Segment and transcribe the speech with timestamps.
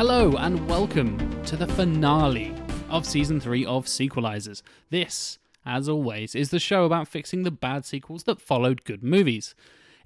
[0.00, 2.54] Hello and welcome to the finale
[2.88, 4.62] of season 3 of Sequelizers.
[4.88, 9.54] This, as always, is the show about fixing the bad sequels that followed good movies.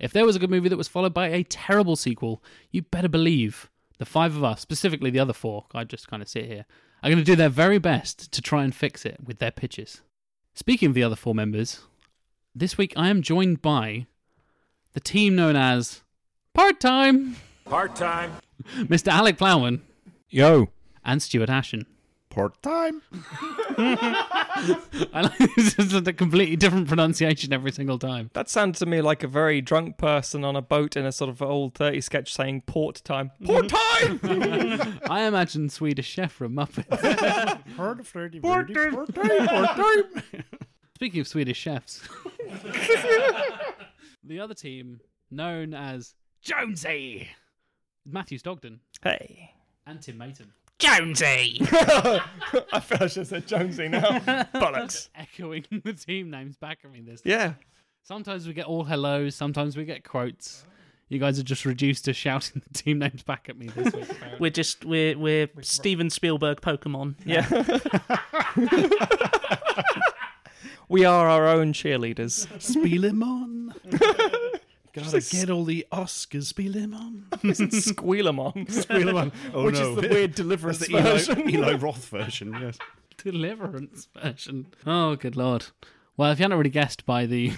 [0.01, 3.09] If there was a good movie that was followed by a terrible sequel, you better
[3.09, 6.66] believe the five of us, specifically the other four, I just kind of sit here,
[7.05, 10.01] are going to do their very best to try and fix it with their pitches.
[10.55, 11.80] Speaking of the other four members,
[12.55, 14.07] this week I am joined by
[14.95, 16.01] the team known as
[16.55, 17.37] Part Time,
[17.67, 18.33] Part time.
[18.77, 19.09] Mr.
[19.09, 19.83] Alec Plowman,
[20.30, 20.71] Yo.
[21.05, 21.85] and Stuart Ashen.
[22.34, 23.01] Part time.
[23.79, 28.30] I like this is a completely different pronunciation every single time.
[28.33, 31.30] That sounds to me like a very drunk person on a boat in a sort
[31.30, 33.30] of old 30 sketch saying port time.
[33.45, 34.19] Port time!
[35.09, 37.62] I imagine Swedish Chef from Muppets.
[37.77, 38.95] Heard of Freddy Part time.
[38.95, 39.46] Part time.
[39.46, 40.23] Part time.
[40.96, 42.09] Speaking of Swedish chefs,
[44.24, 47.29] the other team, known as Jonesy,
[48.07, 49.51] Matthew Stogden hey.
[49.87, 51.59] and Tim Mayton, Jonesy!
[51.71, 54.01] I feel I should have said Jonesy now.
[54.55, 55.09] Bollocks.
[55.15, 57.30] echoing the team names back at me this time.
[57.30, 57.53] Yeah.
[58.03, 60.67] Sometimes we get all hellos, sometimes we get quotes.
[61.09, 64.11] You guys are just reduced to shouting the team names back at me this week.
[64.11, 64.39] apparently.
[64.41, 67.15] We're just we're we're Steven Spielberg Pokemon.
[67.25, 67.47] Yeah.
[70.89, 72.49] we are our own cheerleaders.
[72.61, 73.75] Spiel him on.
[74.94, 76.44] Gotta get all the Oscars.
[76.44, 77.26] Spiel him on.
[77.32, 78.70] Squealamon.
[78.70, 79.32] Spiel on.
[79.53, 79.91] Oh Which no.
[79.91, 81.50] is the weird deliverance That's the Eli, version.
[81.50, 82.56] Eli Roth version.
[82.60, 82.78] Yes.
[83.19, 84.66] Deliverance version.
[84.87, 85.66] Oh, good lord.
[86.16, 87.53] Well, if you hadn't already guessed by the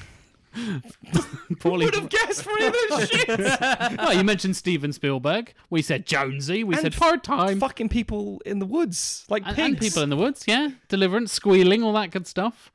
[1.60, 3.38] poorly Would have guessed for any of this shit.
[3.98, 5.52] well, you mentioned Steven Spielberg.
[5.70, 6.64] We said Jonesy.
[6.64, 7.60] We And said part time.
[7.60, 9.24] Fucking people in the woods.
[9.28, 9.68] Like And, pigs.
[9.68, 10.70] and people in the woods, yeah.
[10.88, 12.72] Deliverance, squealing, all that good stuff.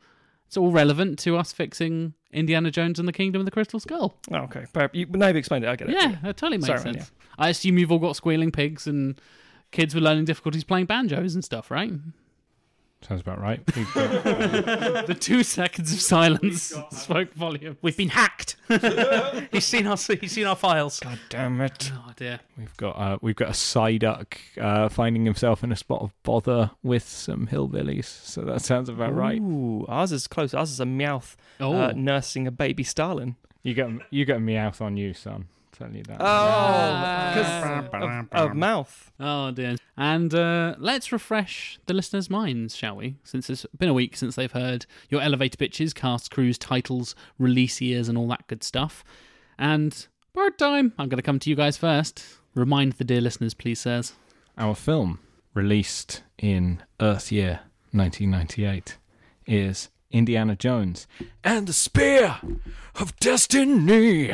[0.48, 4.16] It's all relevant to us fixing Indiana Jones and the Kingdom of the Crystal Skull.
[4.32, 4.66] Oh, okay.
[4.74, 5.70] But you, now you've explained it.
[5.70, 5.94] I get it.
[5.94, 6.98] Yeah, that totally makes Sorry, sense.
[6.98, 7.06] man,
[7.38, 9.20] I assume you've all got squealing pigs and
[9.72, 11.92] kids with learning difficulties playing banjos and stuff, right?
[13.08, 13.60] Sounds about right.
[13.76, 17.78] We've the two seconds of silence spoke volume.
[17.82, 18.58] We've been hacked.
[19.52, 21.00] he's seen our he's seen our files.
[21.00, 21.92] God damn it.
[21.96, 22.40] Oh dear.
[22.58, 26.72] we've got uh, we've got a Psyduck uh, finding himself in a spot of bother
[26.84, 28.06] with some hillbillies.
[28.06, 29.42] So that sounds about right.
[29.42, 30.54] Ooh, ours is close.
[30.54, 33.36] Ours is a Meowth Oh, uh, nursing a baby Stalin.
[33.64, 35.48] You got you got a meowth on you, son.
[35.72, 36.18] Tell you that.
[36.20, 39.12] Oh, because of, of mouth.
[39.20, 39.78] oh dear.
[39.98, 43.16] And uh, let's refresh the listeners' minds, shall we?
[43.24, 47.80] Since it's been a week since they've heard your elevator pitches, cast, crews, titles, release
[47.82, 49.04] years, and all that good stuff.
[49.58, 52.24] And part time, I'm going to come to you guys first.
[52.54, 54.14] Remind the dear listeners, please, sirs.
[54.58, 55.20] Our film,
[55.54, 57.62] released in Earth Year
[57.92, 58.98] 1998,
[59.48, 61.08] is Indiana Jones
[61.44, 62.38] and the Spear
[62.96, 64.32] of Destiny.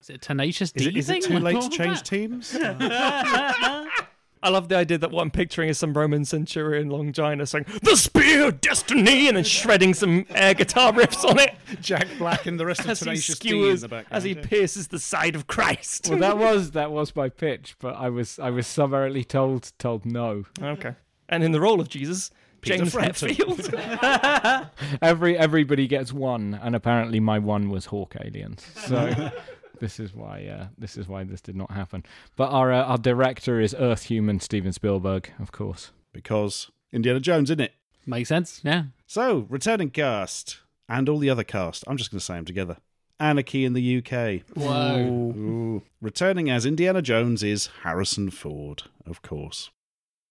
[0.00, 0.84] Is it tenacious D?
[0.84, 2.06] Is it, is it too late to change that?
[2.06, 2.56] teams?
[4.42, 7.96] I love the idea that what I'm picturing is some Roman centurion Longina saying, The
[7.96, 12.60] Spear of Destiny, and then shredding some air guitar riffs on it Jack Black and
[12.60, 14.16] the rest of as he Tenacious D in skewers, the background.
[14.16, 14.42] as he yeah.
[14.46, 16.08] pierces the side of Christ.
[16.08, 20.06] well, that was that was my pitch, but I was I was summarily told told
[20.06, 20.44] no.
[20.62, 20.94] okay.
[21.28, 22.30] And in the role of Jesus,
[22.66, 23.28] Peter James Frampton.
[23.30, 24.70] Hetfield.
[25.02, 28.64] Every everybody gets one, and apparently my one was Hawk aliens.
[28.86, 29.30] So
[29.80, 32.04] this is why uh, this is why this did not happen.
[32.36, 35.92] But our uh, our director is Earth human Steven Spielberg, of course.
[36.12, 37.72] because Indiana Jones, in it.
[38.08, 38.84] Makes sense, yeah.
[39.06, 41.82] So, returning cast and all the other cast.
[41.88, 42.76] I'm just going to say them together.
[43.18, 44.42] Anarchy in the UK.
[44.56, 44.98] Whoa.
[44.98, 45.82] Ooh.
[46.00, 49.70] Returning as Indiana Jones is Harrison Ford, of course.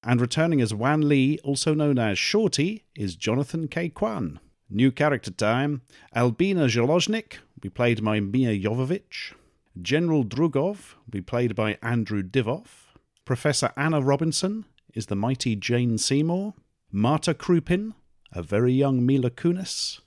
[0.07, 4.39] And returning as Wan Lee, also known as Shorty, is Jonathan Ke Quan.
[4.69, 5.81] New character time
[6.15, 9.33] Albina Zoloznik, will be played by Milla Jovovich.
[9.81, 12.93] General Drugov, be played by Andrew Divoff.
[13.25, 16.53] Professor Anna Robinson is the mighty Jane Seymour.
[16.91, 17.95] Marta Krupin,
[18.31, 20.01] a very young Mila Kunis.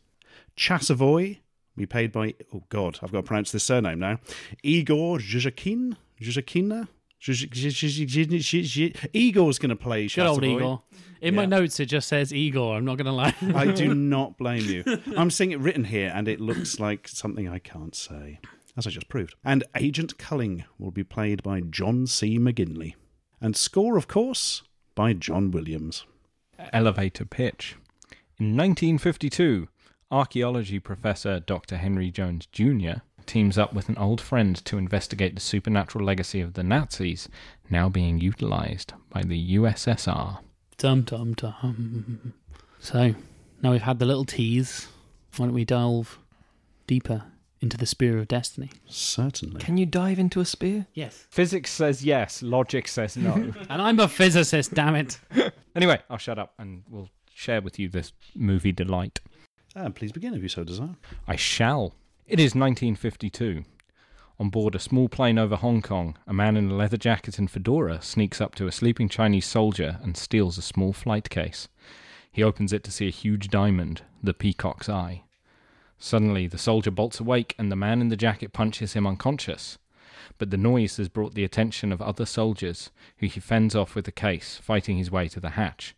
[0.57, 1.39] Chasavoy,
[1.77, 4.21] be played by oh god, I've got to pronounce this surname now.
[4.63, 6.87] Igor Zhuzhakin, Zhuzhakina,
[9.13, 10.57] Igor's going to play Good old Chasavoy.
[10.57, 10.83] Igor.
[11.21, 12.77] In my notes, it just says Igor.
[12.77, 13.35] I'm not going to lie.
[13.55, 14.85] I do not blame you.
[15.17, 18.39] I'm seeing it written here, and it looks like something I can't say,
[18.77, 19.35] as I just proved.
[19.45, 22.39] And Agent Culling will be played by John C.
[22.39, 22.95] McGinley.
[23.41, 24.63] And score, of course,
[24.95, 26.05] by John Williams.
[26.73, 27.77] Elevator pitch.
[28.39, 29.69] In 1952,
[30.11, 31.77] archaeology professor Dr.
[31.77, 33.01] Henry Jones Jr.
[33.29, 37.29] teams up with an old friend to investigate the supernatural legacy of the Nazis
[37.71, 40.39] now being utilized by the USSR.
[40.79, 42.35] Dum dum dum.
[42.81, 43.15] So,
[43.63, 44.89] now we've had the little tease.
[45.37, 46.19] Why don't we delve
[46.87, 47.25] deeper
[47.61, 48.71] into the Spear of Destiny?
[48.87, 49.61] Certainly.
[49.61, 50.87] Can you dive into a spear?
[50.95, 51.27] Yes.
[51.31, 53.33] Physics says yes, logic says no.
[53.69, 55.19] And I'm a physicist, damn it.
[55.77, 59.21] anyway, I'll shut up and we'll share with you this movie delight.
[59.77, 60.97] Ah, please begin if you so desire.
[61.27, 61.95] I shall.
[62.29, 63.65] It is 1952.
[64.39, 67.51] On board a small plane over Hong Kong, a man in a leather jacket and
[67.51, 71.69] fedora sneaks up to a sleeping Chinese soldier and steals a small flight case.
[72.31, 75.23] He opens it to see a huge diamond, the peacock's eye.
[75.97, 79.79] Suddenly, the soldier bolts awake and the man in the jacket punches him unconscious.
[80.37, 84.05] But the noise has brought the attention of other soldiers, who he fends off with
[84.05, 85.97] the case, fighting his way to the hatch.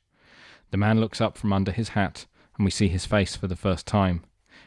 [0.71, 2.26] The man looks up from under his hat,
[2.56, 4.23] and we see his face for the first time.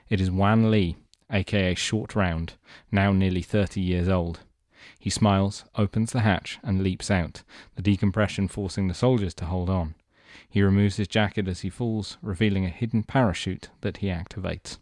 [0.09, 0.97] It is Wan Lee,
[1.33, 2.53] aka Short Round,
[2.91, 4.39] now nearly 30 years old.
[4.99, 7.43] He smiles, opens the hatch, and leaps out,
[7.75, 9.95] the decompression forcing the soldiers to hold on.
[10.49, 14.77] He removes his jacket as he falls, revealing a hidden parachute that he activates.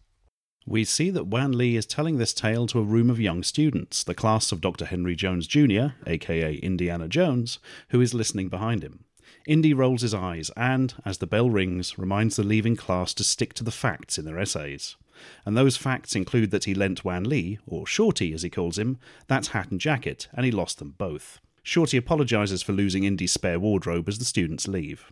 [0.65, 4.03] We see that Wan Lee is telling this tale to a room of young students,
[4.03, 4.85] the class of Dr.
[4.85, 7.57] Henry Jones Jr., aka Indiana Jones,
[7.89, 9.05] who is listening behind him.
[9.47, 13.53] Indy rolls his eyes and, as the bell rings, reminds the leaving class to stick
[13.55, 14.97] to the facts in their essays.
[15.45, 18.97] And those facts include that he lent Wan Lee, or Shorty as he calls him,
[19.27, 21.39] that hat and jacket, and he lost them both.
[21.63, 25.11] Shorty apologizes for losing Indy's spare wardrobe as the students leave.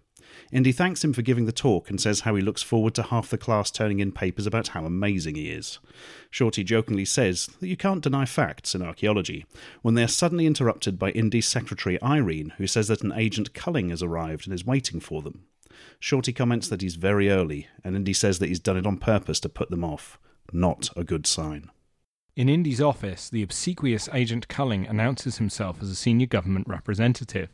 [0.51, 3.29] Indy thanks him for giving the talk and says how he looks forward to half
[3.29, 5.79] the class turning in papers about how amazing he is.
[6.29, 9.45] Shorty jokingly says that you can't deny facts in archaeology,
[9.81, 13.89] when they are suddenly interrupted by Indy's secretary Irene, who says that an agent Culling
[13.89, 15.45] has arrived and is waiting for them.
[15.99, 19.39] Shorty comments that he's very early, and Indy says that he's done it on purpose
[19.41, 20.19] to put them off.
[20.51, 21.69] Not a good sign.
[22.35, 27.49] In Indy's office, the obsequious Agent Culling announces himself as a senior government representative.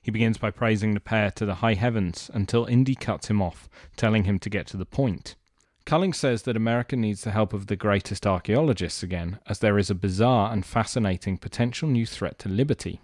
[0.00, 3.68] He begins by praising the pair to the high heavens until Indy cuts him off,
[3.96, 5.36] telling him to get to the point.
[5.84, 9.90] Culling says that America needs the help of the greatest archaeologists again, as there is
[9.90, 13.00] a bizarre and fascinating potential new threat to liberty.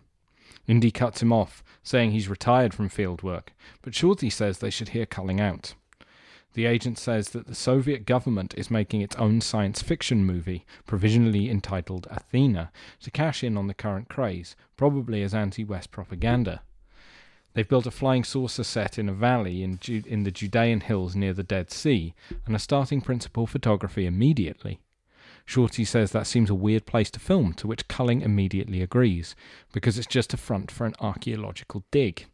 [0.66, 3.52] Indy cuts him off, saying he's retired from field work,
[3.82, 5.74] but Shorty says they should hear Culling out.
[6.54, 11.50] The agent says that the Soviet government is making its own science fiction movie, provisionally
[11.50, 12.72] entitled Athena,
[13.02, 16.62] to cash in on the current craze, probably as anti West propaganda.
[17.52, 21.14] They've built a flying saucer set in a valley in, Ju- in the Judean hills
[21.14, 22.14] near the Dead Sea
[22.46, 24.80] and are starting principal photography immediately.
[25.46, 29.36] Shorty says that seems a weird place to film, to which Culling immediately agrees,
[29.72, 32.26] because it's just a front for an archaeological dig.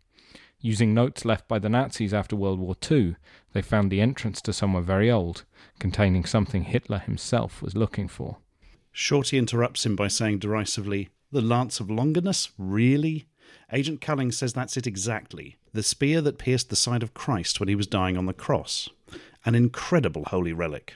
[0.61, 3.17] Using notes left by the Nazis after World War II,
[3.53, 5.45] they found the entrance to somewhere very old,
[5.79, 8.39] containing something Hitler himself was looking for.
[8.93, 12.51] Shorty interrupts him by saying derisively, The Lance of Longinus?
[12.57, 13.27] Really?
[13.73, 15.57] Agent Culling says that's it exactly.
[15.73, 18.89] The spear that pierced the side of Christ when he was dying on the cross.
[19.45, 20.95] An incredible holy relic.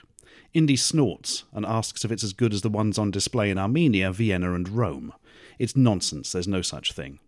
[0.56, 4.10] Indy snorts and asks if it's as good as the ones on display in Armenia,
[4.10, 5.12] Vienna, and Rome.
[5.58, 7.18] It's nonsense, there's no such thing.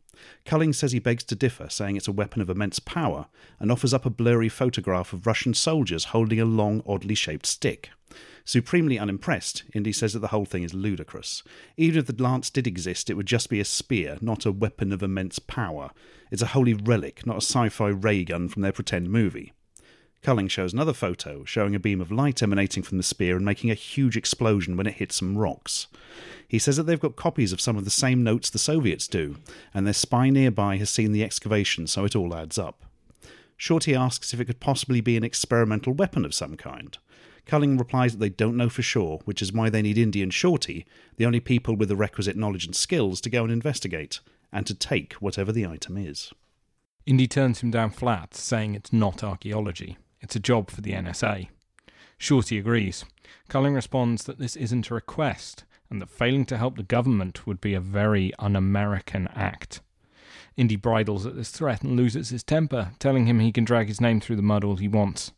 [0.46, 3.26] Culling says he begs to differ, saying it's a weapon of immense power,
[3.60, 7.90] and offers up a blurry photograph of Russian soldiers holding a long, oddly shaped stick.
[8.46, 11.42] Supremely unimpressed, Indy says that the whole thing is ludicrous.
[11.76, 14.90] Even if the lance did exist, it would just be a spear, not a weapon
[14.90, 15.90] of immense power.
[16.30, 19.52] It's a holy relic, not a sci fi ray gun from their pretend movie.
[20.22, 23.70] Culling shows another photo showing a beam of light emanating from the spear and making
[23.70, 25.86] a huge explosion when it hits some rocks.
[26.46, 29.36] He says that they've got copies of some of the same notes the Soviets do,
[29.72, 32.84] and their spy nearby has seen the excavation, so it all adds up.
[33.56, 36.96] Shorty asks if it could possibly be an experimental weapon of some kind.
[37.44, 40.32] Culling replies that they don't know for sure, which is why they need Indy and
[40.32, 44.20] Shorty, the only people with the requisite knowledge and skills, to go and investigate,
[44.52, 46.32] and to take whatever the item is.
[47.06, 49.96] Indy turns him down flat, saying it's not archaeology.
[50.20, 51.48] It's a job for the NSA.
[52.18, 53.04] Shorty agrees.
[53.48, 57.60] Culling responds that this isn't a request, and that failing to help the government would
[57.60, 59.80] be a very un American act.
[60.56, 64.00] Indy bridles at this threat and loses his temper, telling him he can drag his
[64.00, 65.32] name through the mud all he wants.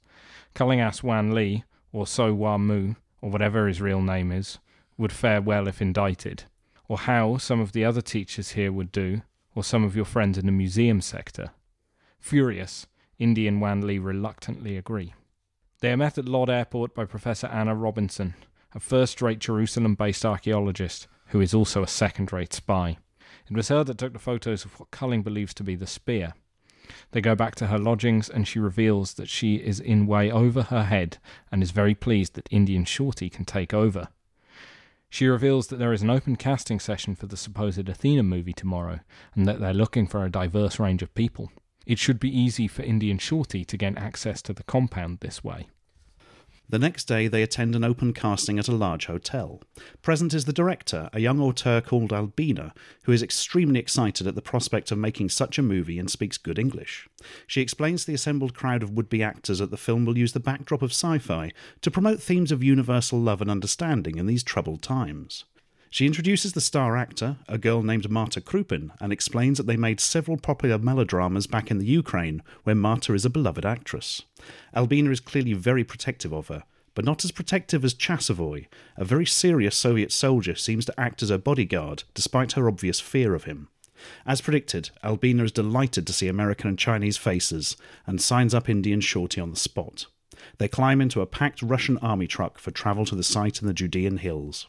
[0.55, 4.59] Culling asks Wan Lee, or So Wa Mu, or whatever his real name is,
[4.97, 6.45] would fare well if indicted,
[6.89, 9.21] or how some of the other teachers here would do,
[9.55, 11.51] or some of your friends in the museum sector.
[12.19, 12.87] Furious,
[13.21, 15.13] Indy and Wan Lee reluctantly agree.
[15.81, 18.35] They are met at Lod Airport by Professor Anna Robinson,
[18.75, 22.97] a first rate Jerusalem based archaeologist who is also a second rate spy.
[23.51, 26.33] It was her that took the photos of what Culling believes to be the spear.
[27.13, 30.63] They go back to her lodgings and she reveals that she is in way over
[30.63, 31.19] her head
[31.53, 34.09] and is very pleased that Indy and Shorty can take over.
[35.11, 39.01] She reveals that there is an open casting session for the supposed Athena movie tomorrow
[39.35, 41.53] and that they're looking for a diverse range of people.
[41.91, 45.43] It should be easy for Indy and Shorty to gain access to the compound this
[45.43, 45.67] way.
[46.69, 49.61] The next day, they attend an open casting at a large hotel.
[50.01, 52.75] Present is the director, a young auteur called Albina,
[53.07, 56.61] who is extremely excited at the prospect of making such a movie and speaks good
[56.61, 57.09] English.
[57.49, 60.33] She explains to the assembled crowd of would be actors that the film will use
[60.33, 64.45] the backdrop of sci fi to promote themes of universal love and understanding in these
[64.45, 65.45] troubled times.
[65.93, 69.99] She introduces the star actor, a girl named Marta Krupin, and explains that they made
[69.99, 74.23] several popular melodramas back in the Ukraine, where Marta is a beloved actress.
[74.75, 76.63] Albina is clearly very protective of her,
[76.95, 78.67] but not as protective as Chasavoy,
[78.97, 83.35] a very serious Soviet soldier seems to act as her bodyguard, despite her obvious fear
[83.35, 83.69] of him.
[84.25, 88.93] As predicted, Albina is delighted to see American and Chinese faces and signs up Indy
[88.93, 90.07] and Shorty on the spot.
[90.59, 93.75] They climb into a packed Russian army truck for travel to the site in the
[93.75, 94.69] Judean hills.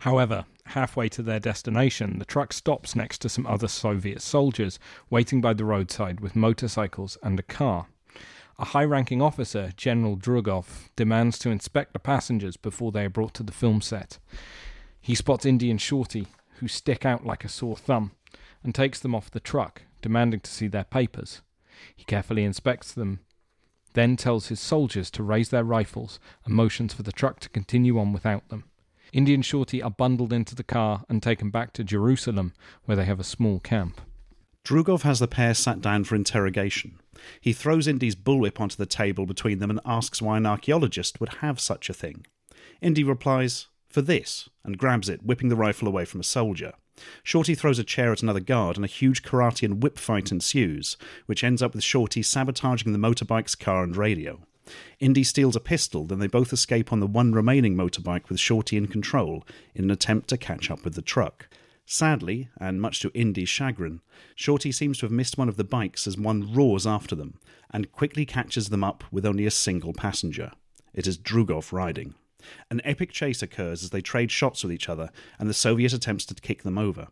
[0.00, 4.78] However, halfway to their destination, the truck stops next to some other Soviet soldiers
[5.10, 7.86] waiting by the roadside with motorcycles and a car.
[8.58, 13.34] A high ranking officer, General Drugov, demands to inspect the passengers before they are brought
[13.34, 14.18] to the film set.
[15.02, 18.12] He spots Indy and Shorty, who stick out like a sore thumb,
[18.64, 21.42] and takes them off the truck, demanding to see their papers.
[21.94, 23.20] He carefully inspects them,
[23.92, 27.98] then tells his soldiers to raise their rifles and motions for the truck to continue
[27.98, 28.64] on without them.
[29.12, 32.52] Indy and Shorty are bundled into the car and taken back to Jerusalem,
[32.84, 34.00] where they have a small camp.
[34.64, 37.00] Drugov has the pair sat down for interrogation.
[37.40, 41.34] He throws Indy's bullwhip onto the table between them and asks why an archaeologist would
[41.40, 42.26] have such a thing.
[42.80, 46.74] Indy replies, For this, and grabs it, whipping the rifle away from a soldier.
[47.22, 50.96] Shorty throws a chair at another guard, and a huge karate and whip fight ensues,
[51.26, 54.40] which ends up with Shorty sabotaging the motorbike's car and radio.
[54.98, 58.76] Indy steals a pistol, then they both escape on the one remaining motorbike with Shorty
[58.76, 61.48] in control in an attempt to catch up with the truck.
[61.86, 64.00] Sadly, and much to Indy's chagrin,
[64.36, 67.40] Shorty seems to have missed one of the bikes as one roars after them
[67.72, 70.52] and quickly catches them up with only a single passenger.
[70.94, 72.14] It is Drugov riding.
[72.70, 76.24] An epic chase occurs as they trade shots with each other, and the Soviet attempts
[76.26, 77.08] to kick them over.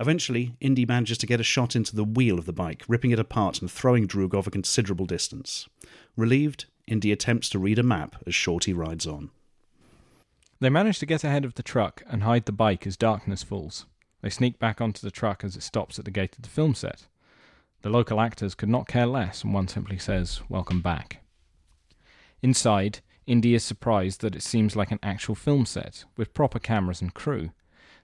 [0.00, 3.18] Eventually, Indy manages to get a shot into the wheel of the bike, ripping it
[3.18, 5.68] apart and throwing Drugov a considerable distance.
[6.16, 9.30] Relieved, Indy attempts to read a map as Shorty rides on.
[10.60, 13.86] They manage to get ahead of the truck and hide the bike as darkness falls.
[14.20, 16.74] They sneak back onto the truck as it stops at the gate of the film
[16.74, 17.06] set.
[17.82, 21.18] The local actors could not care less, and one simply says, Welcome back.
[22.40, 27.00] Inside, Indy is surprised that it seems like an actual film set, with proper cameras
[27.00, 27.50] and crew.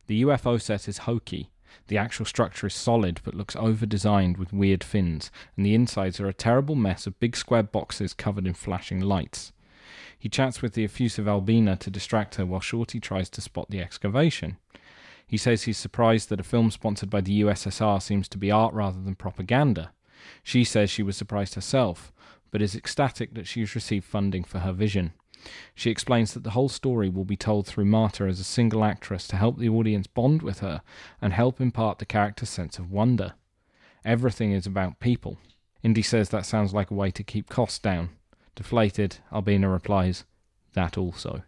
[0.08, 1.50] The UFO set is hokey.
[1.87, 6.20] The actual structure is solid but looks over designed with weird fins, and the insides
[6.20, 9.52] are a terrible mess of big square boxes covered in flashing lights.
[10.18, 13.80] He chats with the effusive Albina to distract her while Shorty tries to spot the
[13.80, 14.56] excavation.
[15.26, 18.75] He says he's surprised that a film sponsored by the USSR seems to be art
[18.75, 19.92] rather than propaganda.
[20.42, 22.12] She says she was surprised herself,
[22.50, 25.12] but is ecstatic that she's received funding for her vision.
[25.75, 29.28] She explains that the whole story will be told through Marta as a single actress
[29.28, 30.83] to help the audience bond with her
[31.21, 33.35] and help impart the character's sense of wonder.
[34.04, 35.38] Everything is about people.
[35.83, 38.11] Indy says that sounds like a way to keep costs down.
[38.57, 40.25] Deflated, Albina replies,
[40.75, 41.42] That also.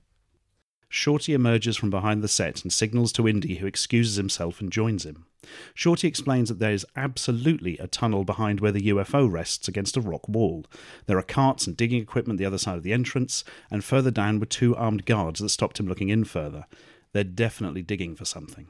[0.88, 5.04] Shorty emerges from behind the set and signals to Indy, who excuses himself and joins
[5.04, 5.26] him.
[5.75, 10.00] Shorty explains that there is absolutely a tunnel behind where the UFO rests against a
[10.00, 10.66] rock wall.
[11.06, 14.38] There are carts and digging equipment the other side of the entrance, and further down
[14.38, 16.66] were two armed guards that stopped him looking in further.
[17.12, 18.68] They're definitely digging for something.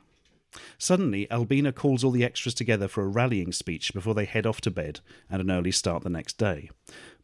[0.78, 4.60] Suddenly, Albina calls all the extras together for a rallying speech before they head off
[4.62, 6.70] to bed and an early start the next day.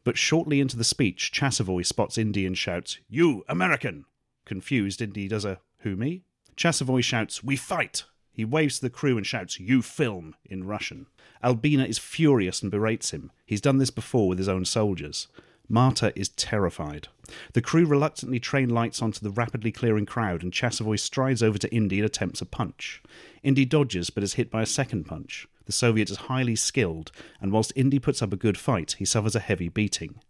[0.04, 4.04] But shortly into the speech, Chasavoy spots Indy and shouts, You, American!
[4.44, 6.22] Confused, Indy does a, Who, me?
[6.56, 8.04] Chasavoy shouts, We fight!
[8.36, 11.06] He waves to the crew and shouts, You film, in Russian.
[11.42, 13.32] Albina is furious and berates him.
[13.46, 15.28] He's done this before with his own soldiers.
[15.70, 17.08] Marta is terrified.
[17.54, 21.74] The crew reluctantly train lights onto the rapidly clearing crowd, and Chasavoy strides over to
[21.74, 23.02] Indy and attempts a punch.
[23.42, 25.48] Indy dodges but is hit by a second punch.
[25.64, 29.34] The Soviet is highly skilled, and whilst Indy puts up a good fight, he suffers
[29.34, 30.20] a heavy beating.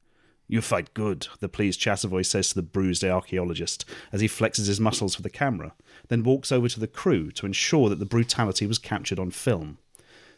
[0.48, 4.78] You fight good, the pleased Chasavoy says to the bruised archaeologist as he flexes his
[4.78, 5.74] muscles for the camera,
[6.08, 9.78] then walks over to the crew to ensure that the brutality was captured on film.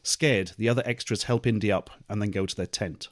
[0.02, 3.08] Scared, the other extras help Indy up and then go to their tent.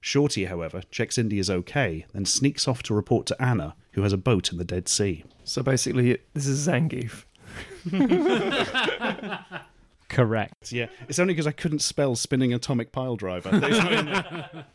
[0.00, 4.12] Shorty, however, checks Indy is okay, then sneaks off to report to Anna, who has
[4.12, 5.24] a boat in the Dead Sea.
[5.44, 7.24] So basically, this is Zangief.
[10.08, 10.72] Correct.
[10.72, 13.50] Yeah, it's only because I couldn't spell spinning atomic pile driver.
[13.52, 14.66] It's not in there.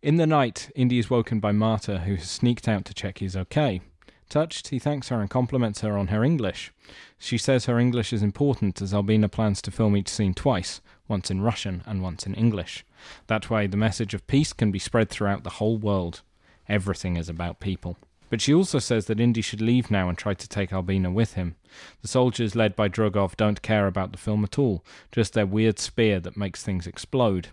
[0.00, 3.36] In the night, Indy is woken by Marta, who has sneaked out to check he's
[3.36, 3.80] okay.
[4.28, 6.72] Touched, he thanks her and compliments her on her English.
[7.18, 11.30] She says her English is important as Albina plans to film each scene twice, once
[11.30, 12.84] in Russian and once in English.
[13.28, 16.20] That way, the message of peace can be spread throughout the whole world.
[16.68, 17.96] Everything is about people.
[18.30, 21.32] But she also says that Indy should leave now and try to take Albina with
[21.32, 21.56] him.
[22.02, 25.78] The soldiers led by Drugov don't care about the film at all, just their weird
[25.78, 27.48] spear that makes things explode.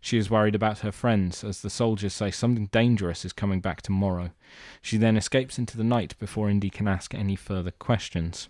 [0.00, 3.82] She is worried about her friends, as the soldiers say something dangerous is coming back
[3.82, 4.30] tomorrow.
[4.80, 8.48] She then escapes into the night before Indy can ask any further questions.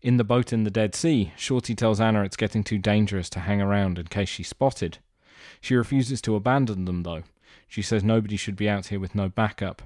[0.00, 3.40] In the boat in the Dead Sea, Shorty tells Anna it's getting too dangerous to
[3.40, 4.98] hang around in case she's spotted.
[5.60, 7.24] She refuses to abandon them, though.
[7.66, 9.82] She says nobody should be out here with no backup.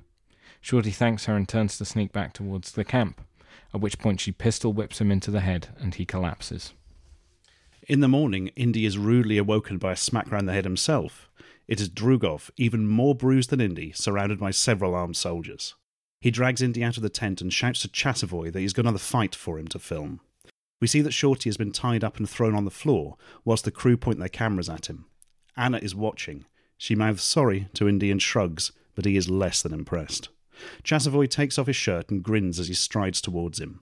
[0.60, 3.20] Shorty thanks her and turns to sneak back towards the camp,
[3.74, 6.72] at which point she pistol whips him into the head and he collapses.
[7.88, 11.28] In the morning, Indy is rudely awoken by a smack round the head himself.
[11.66, 15.74] It is Drugov, even more bruised than Indy, surrounded by several armed soldiers.
[16.20, 18.98] He drags Indy out of the tent and shouts to Chasavoy that he's got another
[18.98, 20.20] fight for him to film.
[20.80, 23.72] We see that Shorty has been tied up and thrown on the floor, whilst the
[23.72, 25.06] crew point their cameras at him.
[25.56, 26.44] Anna is watching.
[26.78, 30.28] She mouths sorry to Indy and shrugs, but he is less than impressed.
[30.84, 33.80] Chasavoy takes off his shirt and grins as he strides towards him.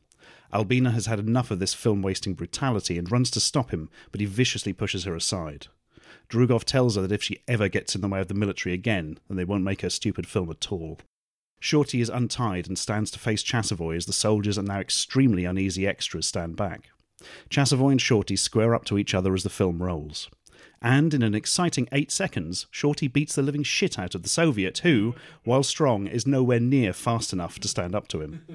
[0.53, 4.21] Albina has had enough of this film wasting brutality and runs to stop him, but
[4.21, 5.69] he viciously pushes her aside.
[6.29, 9.19] Drugov tells her that if she ever gets in the way of the military again,
[9.29, 10.99] then they won't make her stupid film at all.
[11.61, 15.87] Shorty is untied and stands to face Chasavoy as the soldiers and now extremely uneasy
[15.87, 16.91] extras stand back.
[17.51, 20.31] Chasavoy and Shorty square up to each other as the film rolls.
[20.81, 24.79] And in an exciting eight seconds, Shorty beats the living shit out of the Soviet,
[24.79, 25.15] who,
[25.45, 28.47] while strong, is nowhere near fast enough to stand up to him.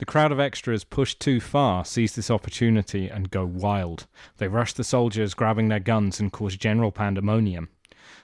[0.00, 4.06] The crowd of extras pushed too far seize this opportunity and go wild.
[4.38, 7.68] They rush the soldiers, grabbing their guns, and cause general pandemonium.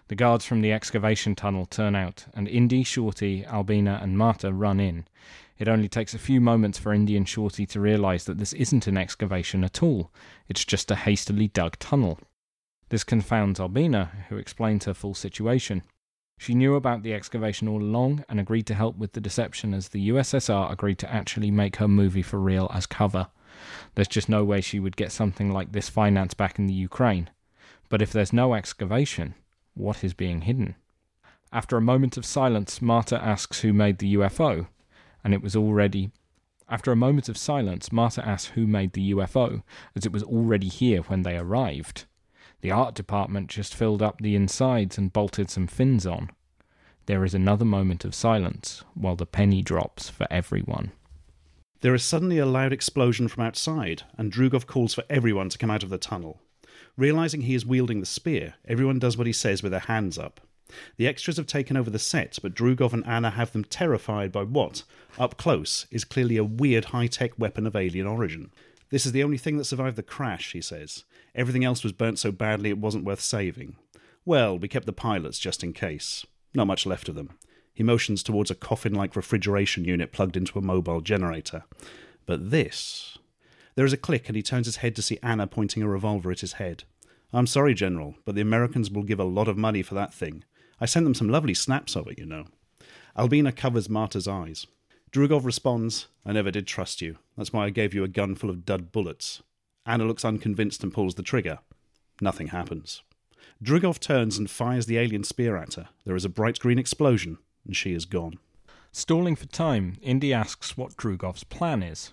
[0.08, 4.80] The guards from the excavation tunnel turn out, and Indy, Shorty, Albina, and Marta run
[4.80, 5.06] in.
[5.58, 8.86] It only takes a few moments for Indy and Shorty to realize that this isn't
[8.86, 10.10] an excavation at all.
[10.48, 12.18] It's just a hastily dug tunnel.
[12.88, 15.82] This confounds Albina, who explains her full situation.
[16.38, 19.88] She knew about the excavation all along and agreed to help with the deception as
[19.88, 23.28] the USSR agreed to actually make her movie for real as cover.
[23.94, 27.30] There's just no way she would get something like this financed back in the Ukraine.
[27.88, 29.34] But if there's no excavation,
[29.74, 30.74] what is being hidden?
[31.52, 34.66] After a moment of silence, Marta asks who made the UFO,
[35.24, 36.10] and it was already.
[36.68, 39.62] After a moment of silence, Marta asks who made the UFO,
[39.94, 42.04] as it was already here when they arrived.
[42.60, 46.30] The art department just filled up the insides and bolted some fins on.
[47.06, 50.92] There is another moment of silence while the penny drops for everyone.
[51.80, 55.70] There is suddenly a loud explosion from outside, and Drugov calls for everyone to come
[55.70, 56.40] out of the tunnel.
[56.96, 60.40] Realizing he is wielding the spear, everyone does what he says with their hands up.
[60.96, 64.42] The extras have taken over the set, but Drugov and Anna have them terrified by
[64.42, 64.82] what,
[65.18, 68.50] up close, is clearly a weird high tech weapon of alien origin.
[68.90, 71.04] This is the only thing that survived the crash, he says.
[71.36, 73.76] Everything else was burnt so badly it wasn't worth saving.
[74.24, 76.26] Well, we kept the pilots just in case.
[76.54, 77.30] Not much left of them.
[77.74, 81.64] He motions towards a coffin like refrigeration unit plugged into a mobile generator.
[82.24, 83.18] But this.
[83.74, 86.30] There is a click, and he turns his head to see Anna pointing a revolver
[86.30, 86.84] at his head.
[87.34, 90.42] I'm sorry, General, but the Americans will give a lot of money for that thing.
[90.80, 92.46] I sent them some lovely snaps of it, you know.
[93.16, 94.66] Albina covers Marta's eyes.
[95.12, 97.18] Drugov responds, I never did trust you.
[97.36, 99.42] That's why I gave you a gun full of dud bullets.
[99.86, 101.60] Anna looks unconvinced and pulls the trigger.
[102.20, 103.02] Nothing happens.
[103.62, 105.88] Drugov turns and fires the alien spear at her.
[106.04, 108.38] There is a bright green explosion, and she is gone.
[108.92, 112.12] Stalling for time, Indy asks what Drugov's plan is.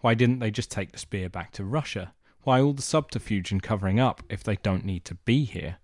[0.00, 2.12] Why didn't they just take the spear back to Russia?
[2.42, 5.76] Why all the subterfuge and covering up if they don't need to be here?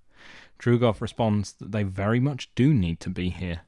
[0.58, 3.60] Drugov responds that they very much do need to be here.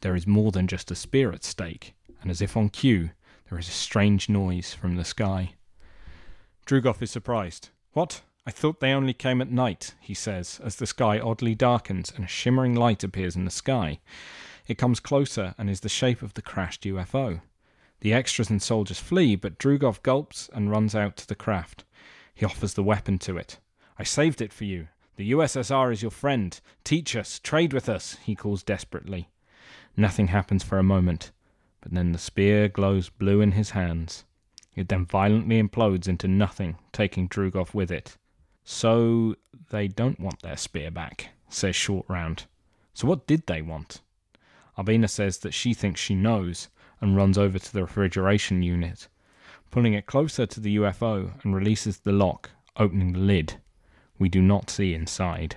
[0.00, 3.10] There is more than just a spear at stake, and as if on cue,
[3.50, 5.54] there is a strange noise from the sky.
[6.66, 7.68] Drugov is surprised.
[7.92, 8.22] What?
[8.44, 12.24] I thought they only came at night, he says, as the sky oddly darkens and
[12.24, 14.00] a shimmering light appears in the sky.
[14.66, 17.40] It comes closer and is the shape of the crashed UFO.
[18.00, 21.84] The extras and soldiers flee, but Drugov gulps and runs out to the craft.
[22.34, 23.58] He offers the weapon to it.
[23.96, 24.88] I saved it for you.
[25.14, 26.60] The USSR is your friend.
[26.82, 29.30] Teach us, trade with us, he calls desperately.
[29.96, 31.30] Nothing happens for a moment,
[31.80, 34.24] but then the spear glows blue in his hands.
[34.76, 38.16] It then violently implodes into nothing, taking Drugov with it.
[38.62, 39.36] So
[39.70, 42.44] they don't want their spear back, says Short Round.
[42.92, 44.02] So what did they want?
[44.78, 46.68] Albina says that she thinks she knows
[47.00, 49.08] and runs over to the refrigeration unit,
[49.70, 53.54] pulling it closer to the UFO and releases the lock, opening the lid.
[54.18, 55.56] We do not see inside.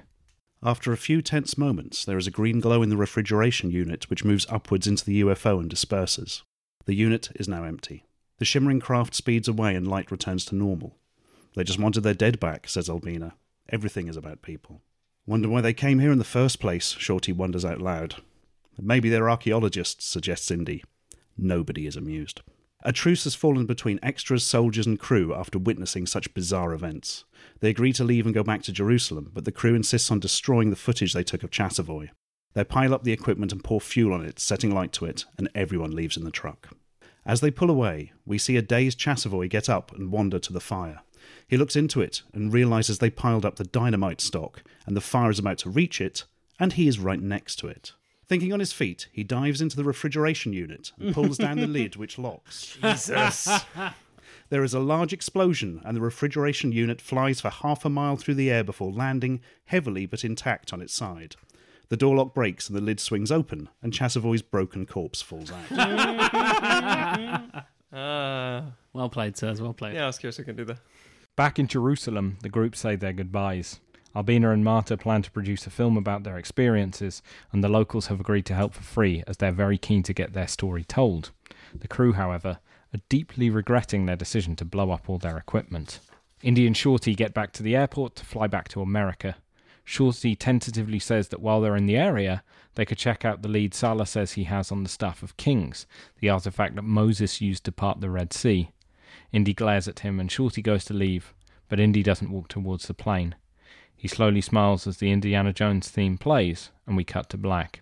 [0.63, 4.25] After a few tense moments, there is a green glow in the refrigeration unit which
[4.25, 6.43] moves upwards into the UFO and disperses.
[6.85, 8.05] The unit is now empty.
[8.39, 10.95] The shimmering craft speeds away and light returns to normal.
[11.55, 13.33] They just wanted their dead back, says Albina.
[13.69, 14.81] Everything is about people.
[15.27, 18.15] Wonder why they came here in the first place, Shorty wonders out loud.
[18.81, 20.83] Maybe they're archaeologists, suggests Indy.
[21.37, 22.41] Nobody is amused.
[22.81, 27.25] A truce has fallen between extras, soldiers, and crew after witnessing such bizarre events.
[27.59, 30.69] They agree to leave and go back to Jerusalem, but the crew insists on destroying
[30.69, 32.09] the footage they took of Chasavoy.
[32.53, 35.49] They pile up the equipment and pour fuel on it, setting light to it, and
[35.53, 36.69] everyone leaves in the truck.
[37.25, 40.59] As they pull away, we see a dazed Chasavoy get up and wander to the
[40.59, 41.01] fire.
[41.47, 45.29] He looks into it and realizes they piled up the dynamite stock, and the fire
[45.29, 46.25] is about to reach it,
[46.59, 47.93] and he is right next to it.
[48.27, 51.95] Thinking on his feet, he dives into the refrigeration unit and pulls down the lid,
[51.95, 52.77] which locks.
[52.81, 53.47] Jesus.
[54.49, 58.33] There is a large explosion, and the refrigeration unit flies for half a mile through
[58.33, 61.35] the air before landing, heavily but intact, on its side.
[61.89, 65.71] The door lock breaks and the lid swings open, and Chasavoy's broken corpse falls out.
[67.91, 68.61] Uh,
[68.93, 69.61] Well played, sirs.
[69.61, 69.95] Well played.
[69.95, 70.77] yeah, I was curious who can do that.
[71.35, 73.79] Back in Jerusalem, the group say their goodbyes.
[74.15, 77.21] Albina and Marta plan to produce a film about their experiences,
[77.51, 80.33] and the locals have agreed to help for free as they're very keen to get
[80.33, 81.31] their story told.
[81.79, 82.59] The crew, however,
[82.93, 85.99] are deeply regretting their decision to blow up all their equipment.
[86.41, 89.35] Indy and Shorty get back to the airport to fly back to America.
[89.89, 92.43] Shorty tentatively says that while they're in the area,
[92.75, 95.87] they could check out the lead Salah says he has on the staff of kings,
[96.19, 98.69] the artifact that Moses used to part the Red Sea.
[99.31, 101.33] Indy glares at him and Shorty goes to leave,
[101.69, 103.33] but Indy doesn't walk towards the plane.
[103.97, 107.81] He slowly smiles as the Indiana Jones theme plays, and we cut to black.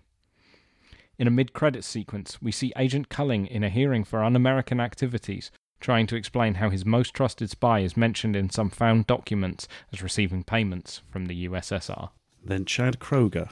[1.18, 4.80] In a mid credits sequence, we see Agent Culling in a hearing for un American
[4.80, 9.68] activities, trying to explain how his most trusted spy is mentioned in some found documents
[9.92, 12.10] as receiving payments from the USSR.
[12.44, 13.50] then Chad Kroeger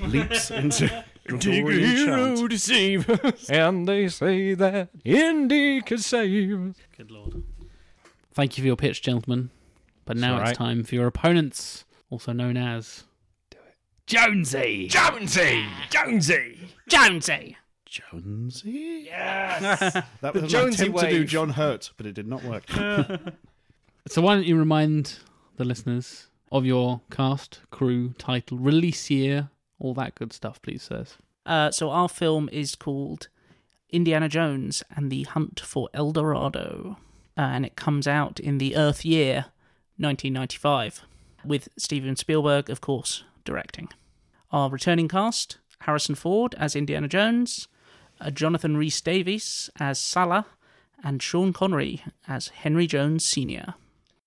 [0.00, 2.50] leaps into Gregorian chant.
[2.50, 3.48] deceive us.
[3.50, 6.76] And they say that Indy can save us.
[6.96, 7.42] Good lord.
[8.32, 9.50] Thank you for your pitch, gentlemen.
[10.04, 10.56] But now all it's right.
[10.56, 13.04] time for your opponents, also known as.
[13.50, 13.74] Do it.
[14.06, 14.88] Jonesy!
[14.88, 15.64] Jonesy!
[15.90, 16.58] Jonesy!
[16.88, 17.56] Jonesy!
[18.10, 19.02] Jonesy?
[19.06, 19.92] Yes!
[20.20, 21.28] That The was Jonesy an attempt to do wave.
[21.28, 22.64] John Hurt, but it did not work.
[24.08, 25.18] So why don't you remind
[25.56, 31.16] the listeners of your cast, crew, title, release year, all that good stuff, please, sirs.
[31.44, 33.26] Uh, so our film is called
[33.90, 36.98] Indiana Jones and the Hunt for El Dorado,
[37.36, 39.46] uh, and it comes out in the Earth year
[39.96, 41.02] 1995,
[41.44, 43.88] with Steven Spielberg, of course, directing.
[44.52, 47.66] Our returning cast: Harrison Ford as Indiana Jones,
[48.20, 50.46] Uh, Jonathan Rhys Davies as Salah,
[51.02, 53.74] and Sean Connery as Henry Jones Sr.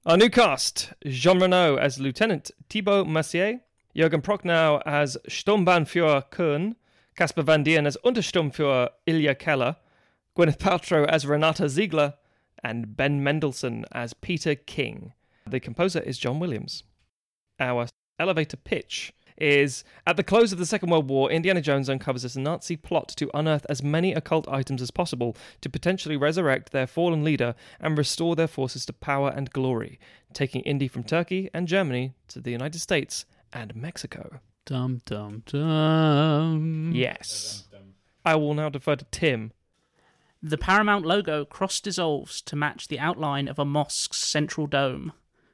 [0.05, 3.61] Our new cast Jean Reno as Lieutenant Thibault Mercier,
[3.95, 6.75] Jürgen Prochnow as Sturmbannführer Kern,
[7.15, 9.75] Caspar Van Dien as Untersturmführer Ilya Keller,
[10.37, 12.13] Gwyneth Paltrow as Renata Ziegler,
[12.63, 15.13] and Ben Mendelsohn as Peter King.
[15.45, 16.83] The composer is John Williams.
[17.59, 22.35] Our elevator pitch is At the close of the Second World War, Indiana Jones uncovers
[22.35, 26.87] a Nazi plot to unearth as many occult items as possible to potentially resurrect their
[26.87, 29.99] fallen leader and restore their forces to power and glory,
[30.33, 34.39] taking Indy from Turkey and Germany to the United States and Mexico.
[34.65, 36.91] Dum dum dum.
[36.93, 37.67] Yes.
[38.25, 39.51] I will now defer to Tim.
[40.41, 45.11] The Paramount logo cross dissolves to match the outline of a mosque's central dome.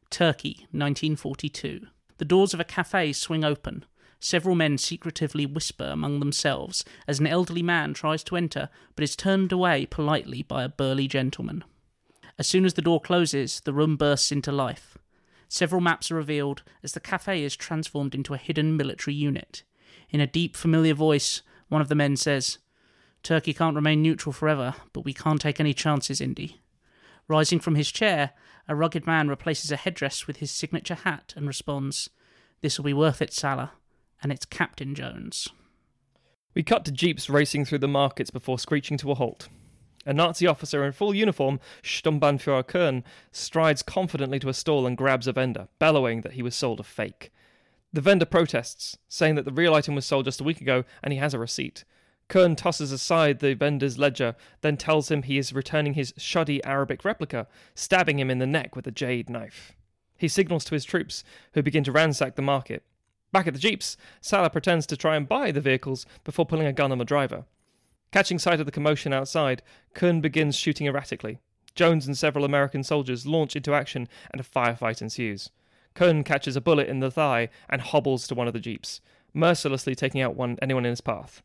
[0.10, 1.88] Turkey, 1942.
[2.17, 3.86] The doors of a cafe swing open.
[4.19, 9.15] Several men secretively whisper among themselves as an elderly man tries to enter but is
[9.15, 11.63] turned away politely by a burly gentleman.
[12.38, 14.97] As soon as the door closes, the room bursts into life.
[15.47, 19.63] Several maps are revealed as the cafe is transformed into a hidden military unit.
[20.10, 22.58] In a deep, familiar voice, one of the men says,
[23.23, 26.62] Turkey can't remain neutral forever, but we can't take any chances, Indy.
[27.28, 28.32] Rising from his chair,
[28.67, 32.10] a rugged man replaces a headdress with his signature hat and responds,
[32.62, 33.73] This'll be worth it, Salah.
[34.23, 35.49] And it's Captain Jones.
[36.56, 39.49] We cut to jeeps racing through the markets before screeching to a halt.
[40.06, 45.28] A Nazi officer in full uniform, Sturmbannführer Kern, strides confidently to a stall and grabs
[45.28, 47.32] a vendor, bellowing that he was sold a fake.
[47.91, 51.12] The vendor protests, saying that the real item was sold just a week ago and
[51.12, 51.84] he has a receipt.
[52.28, 57.06] Kern tosses aside the vendor's ledger, then tells him he is returning his shoddy Arabic
[57.06, 59.74] replica, stabbing him in the neck with a jade knife.
[60.18, 62.84] He signals to his troops, who begin to ransack the market.
[63.32, 66.74] Back at the jeeps, Salah pretends to try and buy the vehicles before pulling a
[66.74, 67.46] gun on the driver.
[68.12, 69.62] Catching sight of the commotion outside,
[69.94, 71.40] Kern begins shooting erratically.
[71.76, 75.52] Jones and several American soldiers launch into action and a firefight ensues.
[75.94, 79.02] Kern catches a bullet in the thigh and hobbles to one of the jeeps,
[79.34, 81.44] mercilessly taking out one anyone in his path.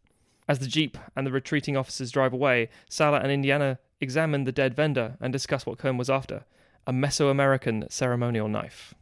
[0.50, 4.74] As the jeep and the retreating officers drive away, Salah and Indiana examine the dead
[4.74, 6.44] vendor and discuss what Kern was after
[6.88, 8.92] a Mesoamerican ceremonial knife.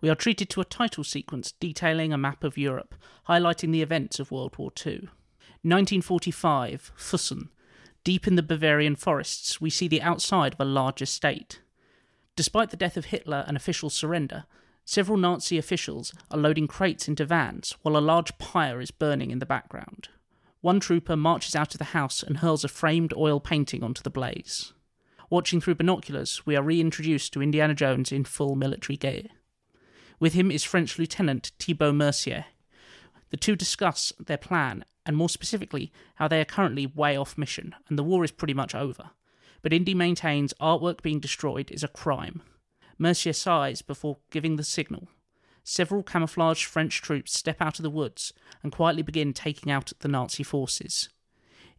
[0.00, 2.94] We are treated to a title sequence detailing a map of Europe,
[3.28, 5.08] highlighting the events of World War II.
[5.62, 7.48] 1945, Füssen.
[8.04, 11.60] Deep in the Bavarian forests, we see the outside of a large estate.
[12.36, 14.44] Despite the death of Hitler and official surrender,
[14.84, 19.40] several Nazi officials are loading crates into vans while a large pyre is burning in
[19.40, 20.10] the background.
[20.64, 24.08] One trooper marches out of the house and hurls a framed oil painting onto the
[24.08, 24.72] blaze.
[25.28, 29.24] Watching through binoculars, we are reintroduced to Indiana Jones in full military gear.
[30.18, 32.46] With him is French Lieutenant Thibault Mercier.
[33.28, 37.74] The two discuss their plan, and more specifically, how they are currently way off mission,
[37.90, 39.10] and the war is pretty much over.
[39.60, 42.40] But Indy maintains artwork being destroyed is a crime.
[42.96, 45.10] Mercier sighs before giving the signal,
[45.64, 50.08] several camouflaged French troops step out of the woods and quietly begin taking out the
[50.08, 51.08] Nazi forces.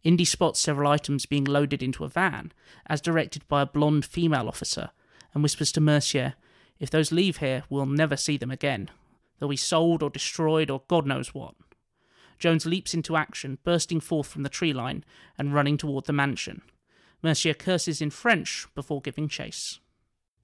[0.02, 2.52] Indy spots several items being loaded into a van,
[2.86, 4.90] as directed by a blonde female officer,
[5.32, 6.34] and whispers to Mercier,
[6.78, 8.90] If those leave here, we'll never see them again.
[9.38, 11.54] They'll be sold or destroyed or God knows what.
[12.38, 15.04] Jones leaps into action, bursting forth from the tree line
[15.38, 16.62] and running toward the mansion.
[17.22, 19.80] Mercier curses in French before giving chase.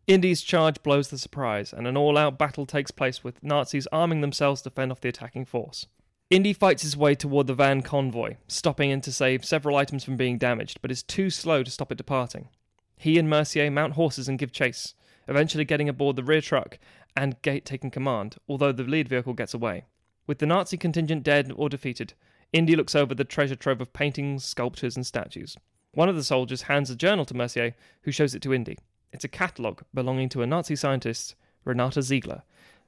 [0.07, 4.21] Indy's charge blows the surprise, and an all out battle takes place with Nazis arming
[4.21, 5.87] themselves to fend off the attacking force.
[6.29, 10.17] Indy fights his way toward the van convoy, stopping in to save several items from
[10.17, 12.49] being damaged, but is too slow to stop it departing.
[12.97, 14.95] He and Mercier mount horses and give chase,
[15.29, 16.79] eventually getting aboard the rear truck
[17.17, 19.85] and Gate taking command, although the lead vehicle gets away.
[20.27, 22.15] With the Nazi contingent dead or defeated,
[22.53, 25.57] Indy looks over the treasure trove of paintings, sculptures, and statues.
[25.93, 28.79] One of the soldiers hands a journal to Mercier, who shows it to Indy.
[29.12, 32.42] It's a catalogue belonging to a Nazi scientist, Renata Ziegler,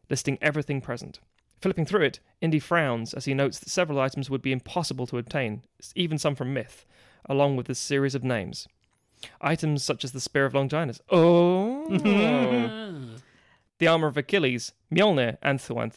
[0.08, 1.20] listing everything present.
[1.60, 5.18] Flipping through it, Indy frowns as he notes that several items would be impossible to
[5.18, 5.62] obtain,
[5.94, 6.84] even some from myth,
[7.26, 8.68] along with a series of names.
[9.40, 11.00] Items such as the Spear of Longinus.
[11.10, 11.86] Oh!
[13.78, 15.90] the armor of Achilles, Mjolnir, and Thuan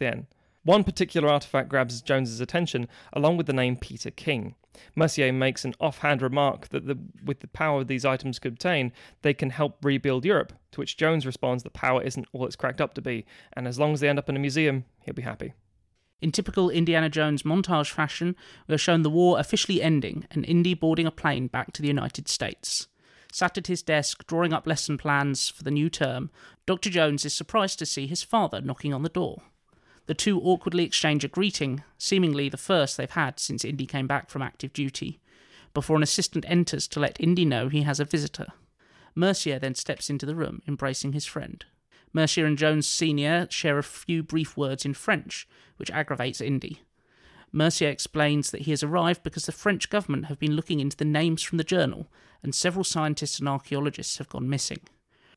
[0.67, 4.55] One particular artifact grabs Jones's attention, along with the name Peter King.
[4.97, 9.33] Mercier makes an offhand remark that the, with the power these items could obtain, they
[9.33, 12.93] can help rebuild Europe, to which Jones responds that power isn't all it's cracked up
[12.95, 15.53] to be, and as long as they end up in a museum, he'll be happy.
[16.21, 18.35] In typical Indiana Jones montage fashion,
[18.67, 21.87] we are shown the war officially ending and Indy boarding a plane back to the
[21.87, 22.89] United States.
[23.31, 26.29] Sat at his desk, drawing up lesson plans for the new term,
[26.65, 26.89] Dr.
[26.89, 29.43] Jones is surprised to see his father knocking on the door.
[30.07, 34.29] The two awkwardly exchange a greeting, seemingly the first they've had since Indy came back
[34.29, 35.19] from active duty,
[35.73, 38.47] before an assistant enters to let Indy know he has a visitor.
[39.15, 41.65] Mercier then steps into the room, embracing his friend.
[42.13, 43.47] Mercier and Jones Sr.
[43.49, 46.83] share a few brief words in French, which aggravates Indy.
[47.51, 51.05] Mercier explains that he has arrived because the French government have been looking into the
[51.05, 52.07] names from the journal,
[52.41, 54.79] and several scientists and archaeologists have gone missing.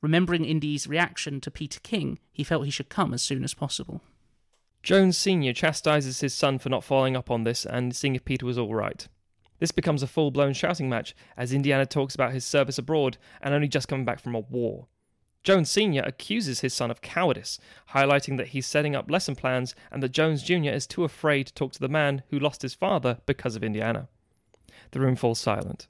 [0.00, 4.00] Remembering Indy's reaction to Peter King, he felt he should come as soon as possible.
[4.82, 5.52] Jones Sr.
[5.52, 8.74] chastises his son for not following up on this and seeing if Peter was all
[8.74, 9.06] right.
[9.58, 13.52] This becomes a full blown shouting match as Indiana talks about his service abroad and
[13.52, 14.86] only just coming back from a war.
[15.42, 16.02] Jones Sr.
[16.04, 17.58] accuses his son of cowardice,
[17.90, 20.70] highlighting that he's setting up lesson plans and that Jones Jr.
[20.70, 24.08] is too afraid to talk to the man who lost his father because of Indiana.
[24.92, 25.88] The room falls silent.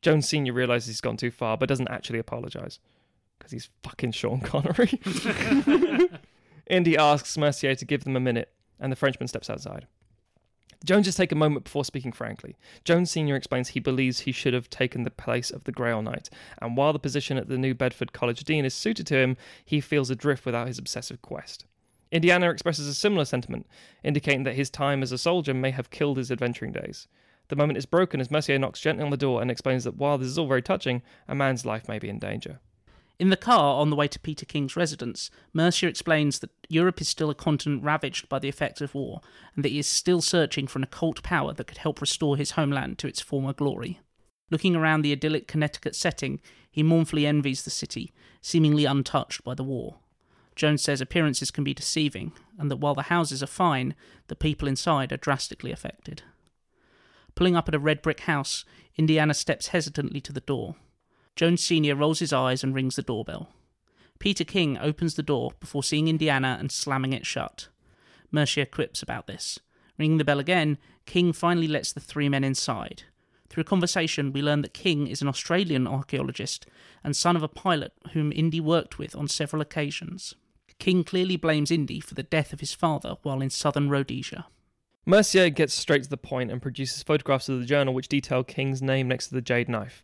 [0.00, 0.52] Jones Sr.
[0.52, 2.78] realizes he's gone too far but doesn't actually apologize
[3.38, 5.00] because he's fucking Sean Connery.
[6.68, 9.86] Indy asks Mercier to give them a minute, and the Frenchman steps outside.
[10.80, 12.56] The Joneses take a moment before speaking frankly.
[12.84, 13.34] Jones Sr.
[13.34, 16.30] explains he believes he should have taken the place of the Grail Knight,
[16.62, 19.80] and while the position at the New Bedford College Dean is suited to him, he
[19.80, 21.64] feels adrift without his obsessive quest.
[22.12, 23.66] Indiana expresses a similar sentiment,
[24.04, 27.08] indicating that his time as a soldier may have killed his adventuring days.
[27.48, 30.18] The moment is broken as Mercier knocks gently on the door and explains that while
[30.18, 32.60] this is all very touching, a man's life may be in danger.
[33.18, 37.08] In the car on the way to Peter King's residence, Mercier explains that Europe is
[37.08, 39.20] still a continent ravaged by the effects of war,
[39.56, 42.52] and that he is still searching for an occult power that could help restore his
[42.52, 44.00] homeland to its former glory.
[44.50, 49.64] Looking around the idyllic Connecticut setting, he mournfully envies the city, seemingly untouched by the
[49.64, 49.96] war.
[50.54, 53.96] Jones says appearances can be deceiving, and that while the houses are fine,
[54.28, 56.22] the people inside are drastically affected.
[57.34, 58.64] Pulling up at a red brick house,
[58.96, 60.76] Indiana steps hesitantly to the door.
[61.38, 61.94] Jones Sr.
[61.94, 63.48] rolls his eyes and rings the doorbell.
[64.18, 67.68] Peter King opens the door before seeing Indiana and slamming it shut.
[68.32, 69.60] Mercier quips about this.
[69.96, 73.04] Ringing the bell again, King finally lets the three men inside.
[73.48, 76.66] Through conversation, we learn that King is an Australian archaeologist
[77.04, 80.34] and son of a pilot whom Indy worked with on several occasions.
[80.80, 84.46] King clearly blames Indy for the death of his father while in southern Rhodesia.
[85.08, 88.82] Mercier gets straight to the point and produces photographs of the journal which detail King's
[88.82, 90.02] name next to the jade knife.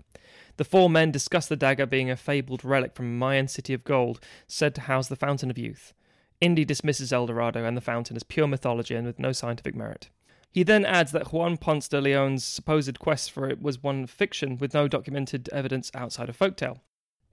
[0.57, 3.85] The four men discuss the dagger being a fabled relic from a Mayan city of
[3.85, 5.93] gold said to house the Fountain of Youth.
[6.41, 10.09] Indy dismisses El Dorado and the fountain as pure mythology and with no scientific merit.
[10.51, 14.57] He then adds that Juan Ponce de Leon's supposed quest for it was one fiction
[14.57, 16.81] with no documented evidence outside of folktale.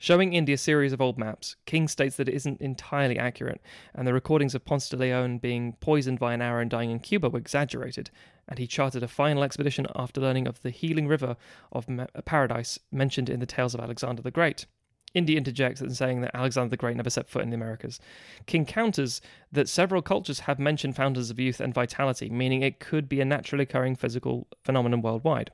[0.02, 3.62] Showing Indy a series of old maps, King states that it isn't entirely accurate,
[3.94, 6.98] and the recordings of Ponce de Leon being poisoned by an arrow and dying in
[6.98, 8.10] Cuba were exaggerated,
[8.50, 11.38] and he charted a final expedition after learning of the healing river
[11.72, 14.66] of Ma- Paradise mentioned in the tales of Alexander the Great.
[15.14, 18.00] Indy interjects in saying that Alexander the Great never set foot in the Americas.
[18.48, 23.08] King counters that several cultures have mentioned fountains of youth and vitality, meaning it could
[23.08, 25.52] be a naturally occurring physical phenomenon worldwide.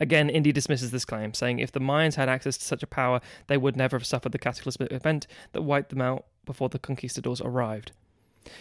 [0.00, 3.20] Again, Indy dismisses this claim, saying if the Mayans had access to such a power,
[3.48, 7.42] they would never have suffered the cataclysmic event that wiped them out before the conquistadors
[7.42, 7.92] arrived.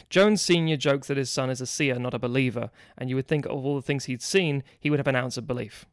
[0.09, 0.75] Jones Sr.
[0.75, 3.65] jokes that his son is a seer, not a believer, and you would think of
[3.65, 5.85] all the things he'd seen, he would have an ounce of belief.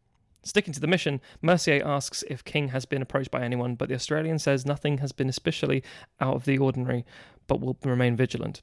[0.42, 3.94] Sticking to the mission, Mercier asks if King has been approached by anyone, but the
[3.94, 5.82] Australian says nothing has been especially
[6.20, 7.04] out of the ordinary,
[7.46, 8.62] but will remain vigilant.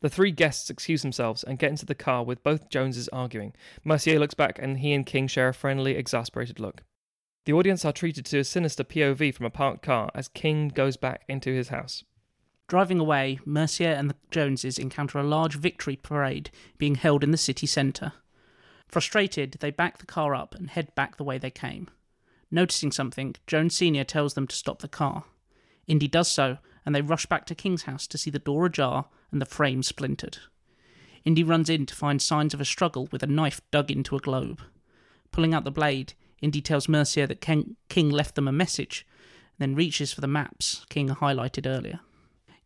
[0.00, 3.54] The three guests excuse themselves and get into the car with both Joneses arguing.
[3.84, 6.82] Mercier looks back and he and King share a friendly, exasperated look.
[7.46, 10.96] The audience are treated to a sinister POV from a parked car as King goes
[10.96, 12.04] back into his house.
[12.68, 17.38] Driving away, Mercier and the Joneses encounter a large victory parade being held in the
[17.38, 18.12] city centre.
[18.86, 21.88] Frustrated, they back the car up and head back the way they came.
[22.50, 24.04] Noticing something, Jones Sr.
[24.04, 25.24] tells them to stop the car.
[25.86, 29.06] Indy does so, and they rush back to King's house to see the door ajar
[29.30, 30.38] and the frame splintered.
[31.24, 34.20] Indy runs in to find signs of a struggle with a knife dug into a
[34.20, 34.62] globe.
[35.30, 39.06] Pulling out the blade, Indy tells Mercier that Ken- King left them a message,
[39.58, 42.00] then reaches for the maps King highlighted earlier.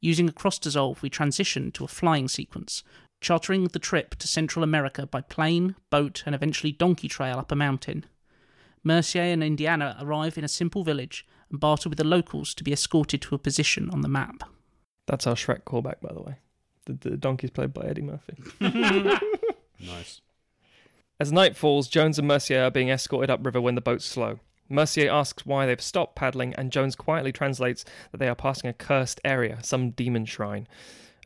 [0.00, 2.82] Using a cross dissolve, we transition to a flying sequence,
[3.20, 7.56] chartering the trip to Central America by plane, boat, and eventually donkey trail up a
[7.56, 8.04] mountain.
[8.84, 12.72] Mercier and Indiana arrive in a simple village and barter with the locals to be
[12.72, 14.42] escorted to a position on the map.
[15.06, 16.38] That's our Shrek callback, by the way.
[16.86, 18.36] The, the donkey's played by Eddie Murphy.
[19.84, 20.20] Nice.
[21.18, 24.38] As night falls, Jones and Mercier are being escorted upriver when the boats slow.
[24.68, 28.72] Mercier asks why they've stopped paddling, and Jones quietly translates that they are passing a
[28.72, 30.66] cursed area, some demon shrine.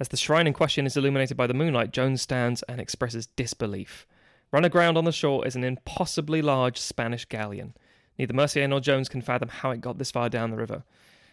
[0.01, 4.07] As the shrine in question is illuminated by the moonlight, Jones stands and expresses disbelief.
[4.53, 7.75] Run aground on the shore is an impossibly large Spanish galleon.
[8.19, 10.83] Neither Mercier nor Jones can fathom how it got this far down the river.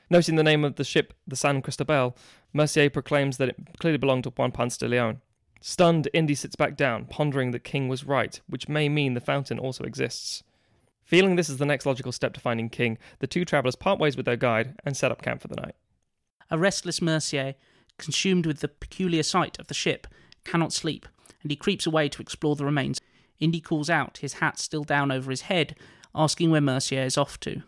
[0.09, 2.15] Noting the name of the ship, the San Cristobal,
[2.53, 5.21] Mercier proclaims that it clearly belonged to Juan Ponce de Leon.
[5.59, 9.57] Stunned, Indy sits back down, pondering that King was right, which may mean the fountain
[9.57, 10.43] also exists.
[11.03, 14.15] Feeling this is the next logical step to finding King, the two travellers part ways
[14.15, 15.75] with their guide and set up camp for the night.
[16.51, 17.55] A restless Mercier,
[17.97, 20.07] consumed with the peculiar sight of the ship,
[20.43, 21.07] cannot sleep,
[21.41, 22.99] and he creeps away to explore the remains.
[23.39, 25.75] Indy calls out, his hat still down over his head,
[26.15, 27.63] asking where Mercier is off to.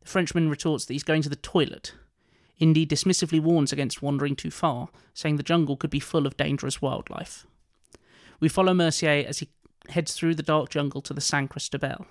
[0.00, 1.94] The Frenchman retorts that he's going to the toilet.
[2.60, 6.80] Indy dismissively warns against wandering too far, saying the jungle could be full of dangerous
[6.80, 7.46] wildlife.
[8.38, 9.48] We follow Mercier as he
[9.88, 12.06] heads through the dark jungle to the San Cristobal.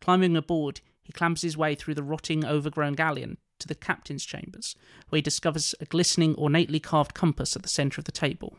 [0.00, 4.76] Climbing aboard, he clambers his way through the rotting, overgrown galleon to the captain's chambers,
[5.08, 8.56] where he discovers a glistening, ornately carved compass at the centre of the table.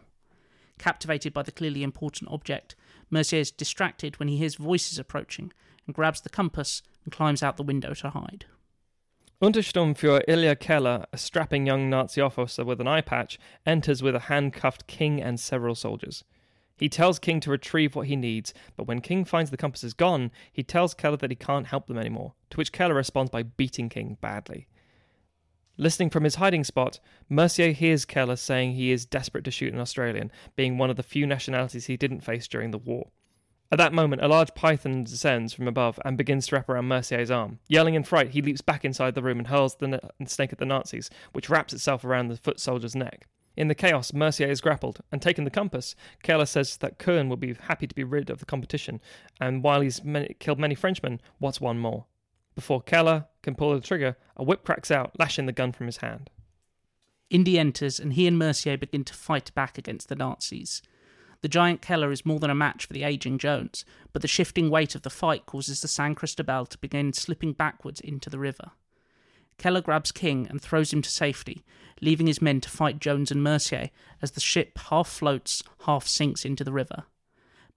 [0.78, 2.76] Captivated by the clearly important object,
[3.10, 5.54] Mercier is distracted when he hears voices approaching
[5.86, 8.46] and grabs the compass and climbs out the window to hide.
[9.44, 14.20] Untersturmführer Ilya Keller, a strapping young Nazi officer with an eye patch, enters with a
[14.20, 16.24] handcuffed King and several soldiers.
[16.78, 19.94] He tells King to retrieve what he needs, but when King finds the compass is
[19.94, 23.44] gone, he tells Keller that he can't help them anymore, to which Keller responds by
[23.44, 24.66] beating King badly.
[25.76, 29.82] Listening from his hiding spot, Mercier hears Keller saying he is desperate to shoot an
[29.82, 33.10] Australian, being one of the few nationalities he didn't face during the war.
[33.74, 37.32] At that moment, a large python descends from above and begins to wrap around Mercier's
[37.32, 37.58] arm.
[37.68, 40.60] Yelling in fright, he leaps back inside the room and hurls the na- snake at
[40.60, 43.26] the Nazis, which wraps itself around the foot soldier's neck.
[43.58, 47.36] In the chaos, Mercier is grappled, and taking the compass, Keller says that Kern will
[47.36, 49.02] be happy to be rid of the competition,
[49.42, 52.06] and while he's many, killed many Frenchmen, what's one more?
[52.54, 55.98] Before Keller can pull the trigger, a whip cracks out, lashing the gun from his
[55.98, 56.30] hand.
[57.32, 60.84] Indy enters, and he and Mercier begin to fight back against the Nazis.
[61.44, 63.84] The giant Keller is more than a match for the aging Jones,
[64.14, 68.00] but the shifting weight of the fight causes the San Cristobal to begin slipping backwards
[68.00, 68.72] into the river.
[69.58, 71.66] Keller grabs King and throws him to safety,
[72.00, 73.90] leaving his men to fight Jones and Mercier
[74.22, 77.04] as the ship half floats, half sinks into the river.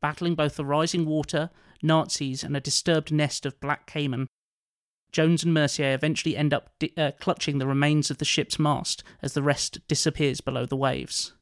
[0.01, 1.51] Battling both the rising water,
[1.83, 4.29] Nazis, and a disturbed nest of black caiman,
[5.11, 9.03] Jones and Mercier eventually end up di- uh, clutching the remains of the ship's mast
[9.23, 11.33] as the rest disappears below the waves.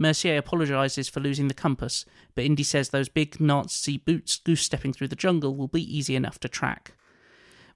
[0.00, 4.94] Mercier apologizes for losing the compass, but Indy says those big Nazi boots goose stepping
[4.94, 6.94] through the jungle will be easy enough to track.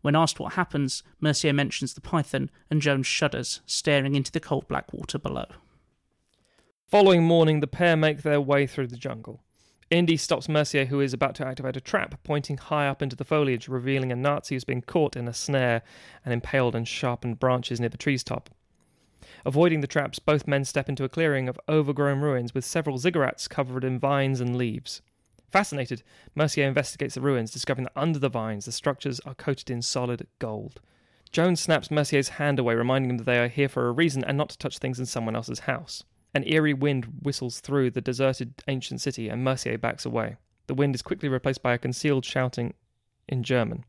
[0.01, 4.67] When asked what happens, Mercier mentions the python, and Jones shudders, staring into the cold
[4.69, 5.45] black water below.
[6.87, 9.43] Following morning, the pair make their way through the jungle.
[9.91, 13.25] Indy stops Mercier, who is about to activate a trap, pointing high up into the
[13.25, 15.83] foliage, revealing a Nazi who's been caught in a snare
[16.25, 18.49] and impaled on sharpened branches near the tree's top.
[19.45, 23.49] Avoiding the traps, both men step into a clearing of overgrown ruins with several ziggurats
[23.49, 25.03] covered in vines and leaves.
[25.51, 26.03] Fascinated,
[26.35, 30.27] Mercier investigates the ruins, discovering that under the vines the structures are coated in solid
[30.39, 30.81] gold.
[31.31, 34.39] Jones snaps Mercier's hand away, reminding him that they are here for a reason and
[34.39, 36.03] not to touch things in someone else's house.
[36.33, 40.37] An eerie wind whistles through the deserted ancient city, and Mercier backs away.
[40.67, 42.75] The wind is quickly replaced by a concealed shouting
[43.29, 43.85] in German.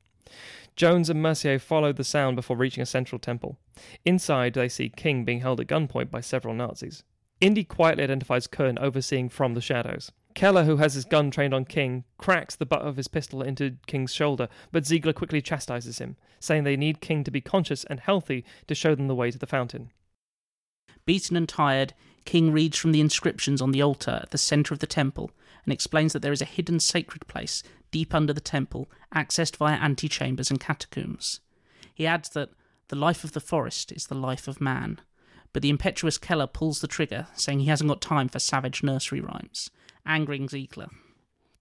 [0.75, 3.57] Jones and Mercier follow the sound before reaching a central temple.
[4.03, 7.03] Inside, they see King being held at gunpoint by several Nazis.
[7.39, 10.11] Indy quietly identifies Kern overseeing from the shadows.
[10.33, 13.77] Keller, who has his gun trained on King, cracks the butt of his pistol into
[13.87, 18.01] King's shoulder, but Ziegler quickly chastises him, saying they need King to be conscious and
[18.01, 19.91] healthy to show them the way to the fountain.
[21.05, 21.93] Beaten and tired,
[22.25, 25.31] King reads from the inscriptions on the altar at the centre of the temple
[25.63, 27.63] and explains that there is a hidden sacred place
[27.95, 31.39] deep under the temple, accessed via antechambers and catacombs.
[31.93, 32.49] He adds that
[32.89, 34.99] the life of the forest is the life of man,
[35.53, 39.21] but the impetuous Keller pulls the trigger, saying he hasn't got time for savage nursery
[39.21, 39.69] rhymes,
[40.05, 40.89] angering Ziegler.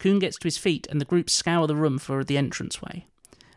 [0.01, 3.07] Kuhn gets to his feet and the group scour the room for the entranceway.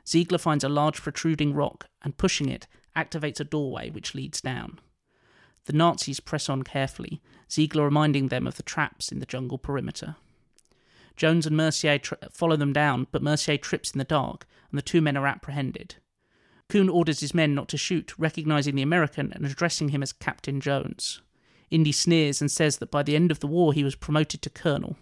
[0.08, 4.80] Ziegler finds a large protruding rock and, pushing it, activates a doorway which leads down.
[5.66, 10.18] The Nazis press on carefully, Ziegler reminding them of the traps in the jungle perimeter.
[11.18, 12.00] Jones and Mercier
[12.32, 15.96] follow them down, but Mercier trips in the dark, and the two men are apprehended.
[16.70, 20.62] Kuhn orders his men not to shoot, recognizing the American and addressing him as Captain
[20.62, 21.22] Jones.
[21.72, 24.50] Indy sneers and says that by the end of the war he was promoted to
[24.50, 24.96] colonel.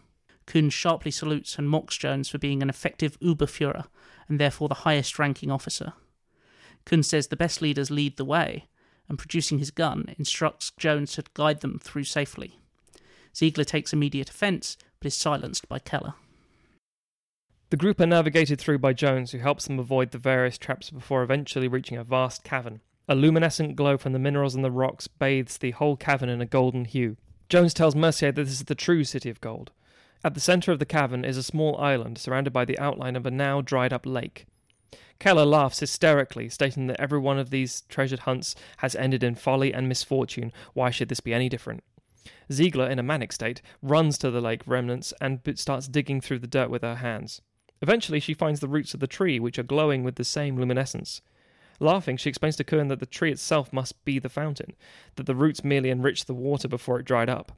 [0.46, 3.86] Kuhn sharply salutes and mocks Jones for being an effective Oberfuhrer
[4.28, 5.94] and therefore the highest ranking officer.
[6.86, 8.66] Kuhn says the best leaders lead the way,
[9.10, 12.60] and producing his gun, instructs Jones to guide them through safely.
[13.36, 16.16] Ziegler takes immediate offence, but is silenced by Keller.
[17.70, 21.22] The group are navigated through by Jones, who helps them avoid the various traps before
[21.22, 22.82] eventually reaching a vast cavern.
[23.08, 26.46] A luminescent glow from the minerals and the rocks bathes the whole cavern in a
[26.48, 27.18] golden hue.
[27.50, 29.70] Jones tells Mercier that this is the true city of gold.
[30.24, 33.28] At the centre of the cavern is a small island surrounded by the outline of
[33.28, 34.48] a now dried up lake.
[35.20, 39.72] Keller laughs hysterically, stating that every one of these treasured hunts has ended in folly
[39.72, 40.52] and misfortune.
[40.74, 41.84] Why should this be any different?
[42.52, 46.48] Ziegler, in a manic state, runs to the lake remnants and starts digging through the
[46.48, 47.42] dirt with her hands.
[47.82, 51.22] Eventually, she finds the roots of the tree, which are glowing with the same luminescence.
[51.80, 54.76] Laughing, she explains to Kern that the tree itself must be the fountain,
[55.16, 57.52] that the roots merely enriched the water before it dried up.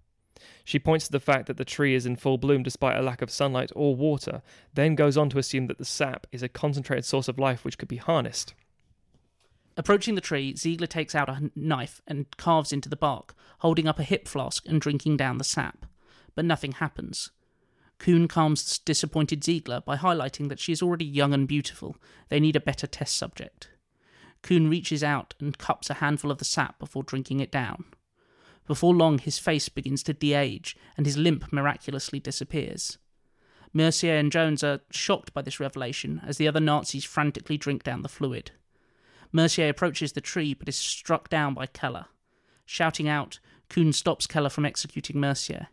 [0.63, 3.21] She points to the fact that the tree is in full bloom despite a lack
[3.21, 4.41] of sunlight or water,
[4.73, 7.77] then goes on to assume that the sap is a concentrated source of life which
[7.77, 8.53] could be harnessed.
[9.77, 13.99] Approaching the tree, Ziegler takes out a knife and carves into the bark, holding up
[13.99, 15.85] a hip flask and drinking down the sap.
[16.33, 17.29] But nothing happens.
[17.99, 21.95] Kuhn calms disappointed Ziegler by highlighting that she is already young and beautiful.
[22.29, 23.69] They need a better test subject.
[24.41, 27.85] Kuhn reaches out and cups a handful of the sap before drinking it down.
[28.65, 32.97] Before long, his face begins to de age, and his limp miraculously disappears.
[33.73, 38.01] Mercier and Jones are shocked by this revelation as the other Nazis frantically drink down
[38.01, 38.51] the fluid.
[39.31, 42.05] Mercier approaches the tree but is struck down by Keller.
[42.65, 45.67] Shouting out, Kuhn stops Keller from executing Mercier.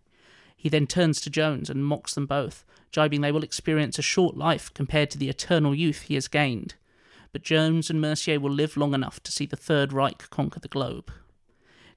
[0.57, 4.37] He then turns to Jones and mocks them both, jibing they will experience a short
[4.37, 6.75] life compared to the eternal youth he has gained.
[7.33, 10.69] But Jones and Mercier will live long enough to see the Third Reich conquer the
[10.69, 11.11] globe.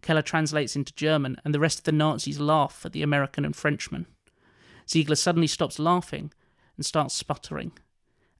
[0.02, 3.56] Keller translates into German, and the rest of the Nazis laugh at the American and
[3.56, 4.06] Frenchman.
[4.90, 6.32] Ziegler suddenly stops laughing
[6.76, 7.72] and starts sputtering.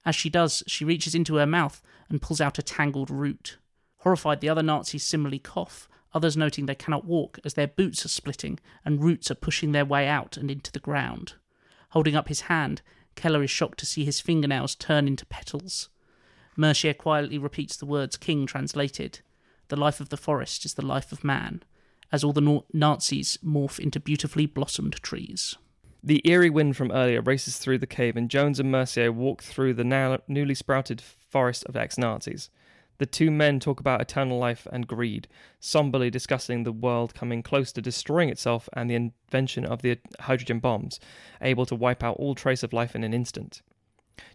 [0.08, 3.58] As she does, she reaches into her mouth and pulls out a tangled root.
[3.98, 8.08] Horrified, the other Nazis similarly cough, others noting they cannot walk as their boots are
[8.08, 11.34] splitting and roots are pushing their way out and into the ground.
[11.90, 12.80] Holding up his hand,
[13.16, 15.90] Keller is shocked to see his fingernails turn into petals.
[16.56, 19.20] Mercier quietly repeats the words King translated
[19.68, 21.62] The life of the forest is the life of man,
[22.10, 25.58] as all the Nazis morph into beautifully blossomed trees.
[26.02, 29.74] The eerie wind from earlier races through the cave, and Jones and Mercier walk through
[29.74, 32.50] the now newly sprouted forest of ex Nazis.
[32.98, 35.28] The two men talk about eternal life and greed,
[35.58, 40.60] somberly discussing the world coming close to destroying itself and the invention of the hydrogen
[40.60, 41.00] bombs,
[41.40, 43.62] able to wipe out all trace of life in an instant.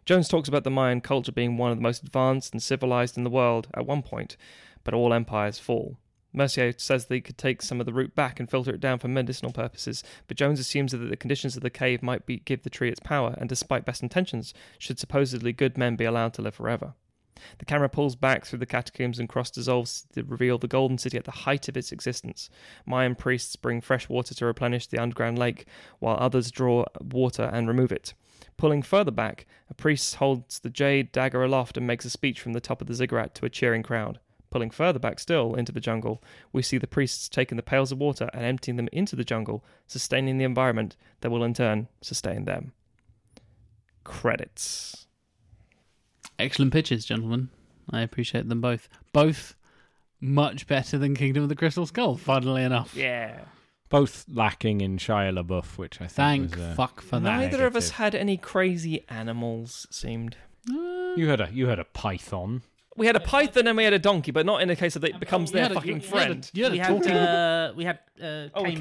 [0.06, 3.24] Jones talks about the Mayan culture being one of the most advanced and civilized in
[3.24, 4.38] the world at one point,
[4.84, 5.98] but all empires fall.
[6.34, 9.08] Mercier says they could take some of the root back and filter it down for
[9.08, 12.70] medicinal purposes, but Jones assumes that the conditions of the cave might be, give the
[12.70, 16.56] tree its power, and despite best intentions, should supposedly good men be allowed to live
[16.56, 16.96] forever.
[17.60, 21.18] The camera pulls back through the catacombs and cross dissolves to reveal the Golden City
[21.18, 22.50] at the height of its existence.
[22.86, 25.66] Mayan priests bring fresh water to replenish the underground lake,
[26.00, 28.14] while others draw water and remove it.
[28.58, 32.54] Pulling further back, a priest holds the jade dagger aloft and makes a speech from
[32.54, 34.20] the top of the ziggurat to a cheering crowd.
[34.54, 37.98] Pulling further back still into the jungle, we see the priests taking the pails of
[37.98, 42.46] water and emptying them into the jungle, sustaining the environment that will in turn sustain
[42.46, 42.72] them.
[44.04, 45.08] Credits.
[46.38, 47.50] Excellent pitches, gentlemen.
[47.90, 48.88] I appreciate them both.
[49.12, 49.56] Both
[50.22, 52.96] much better than Kingdom of the Crystal Skull, funnily enough.
[52.96, 53.40] Yeah.
[53.90, 57.40] Both lacking in Shia LaBeouf, which I think Thank was, uh, fuck for that.
[57.40, 60.38] Neither of us had any crazy animals, it seemed.
[60.68, 62.62] You had a you had a python.
[62.96, 65.04] We had a python and we had a donkey, but not in a case of
[65.04, 66.52] it becomes their a- fucking you had a- friend.
[66.54, 68.80] You had a, we had talking, uh, we had uh, Oh, Cayman,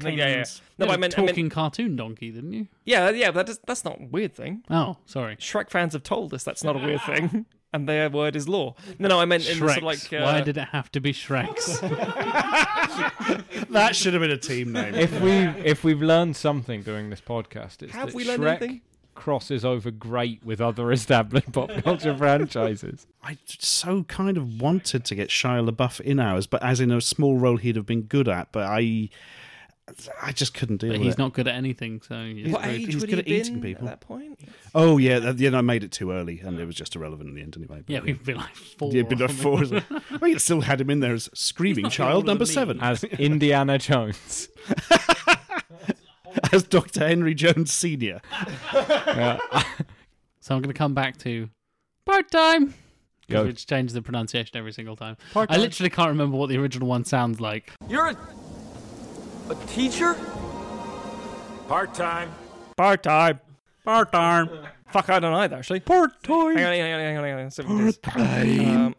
[0.02, 0.26] yeah, yeah.
[0.26, 0.60] Caymans.
[0.78, 2.68] No, you had I a meant, I meant talking cartoon donkey, didn't you?
[2.84, 3.30] yeah, yeah.
[3.30, 4.64] That is, that's not a weird thing.
[4.70, 5.36] Oh, sorry.
[5.36, 8.74] Shrek fans have told us that's not a weird thing, and their word is law.
[8.98, 9.76] No, no, I meant in sort Shreks.
[9.78, 11.80] of like uh, Why did it have to be Shreks?
[13.70, 14.94] That should have been a team name.
[14.94, 18.48] If we if we've learned something during this podcast, it's Have that we learned Shrek
[18.60, 18.80] anything?
[19.14, 23.06] Crosses over great with other established pop culture franchises.
[23.22, 27.00] I so kind of wanted to get Shia LaBeouf in ours, but as in a
[27.00, 28.52] small role he'd have been good at.
[28.52, 29.08] But I,
[30.22, 31.18] I just couldn't deal but with he's it.
[31.18, 33.46] not good at anything, so you what very- age he's would good he at have
[33.46, 33.88] eating been people.
[33.88, 34.38] at that point?
[34.74, 35.56] Oh yeah, that, yeah.
[35.56, 37.82] I made it too early, and it was just irrelevant in the end anyway.
[37.86, 38.92] But, yeah, we'd be like four.
[38.92, 39.64] yeah, been or like four.
[39.64, 40.00] something.
[40.20, 44.48] well, you still had him in there as screaming child number seven, As Indiana Jones.
[46.54, 48.20] as Doctor Henry Jones Senior.
[48.72, 49.38] Yeah.
[50.40, 51.48] So I'm going to come back to
[52.04, 52.74] part time.
[53.30, 53.44] Go.
[53.46, 55.16] Which changes the pronunciation every single time.
[55.30, 55.58] I Part-time.
[55.62, 57.72] literally can't remember what the original one sounds like.
[57.88, 58.16] You're a,
[59.48, 60.12] a teacher?
[61.66, 62.30] Part time.
[62.76, 63.40] Part time.
[63.86, 64.50] Part time.
[64.94, 65.80] Fuck, I don't either actually.
[65.80, 66.56] Part time.
[66.56, 67.50] Hang on, hang on, hang on, hang on.
[67.50, 68.60] See what it is.
[68.60, 68.94] Um,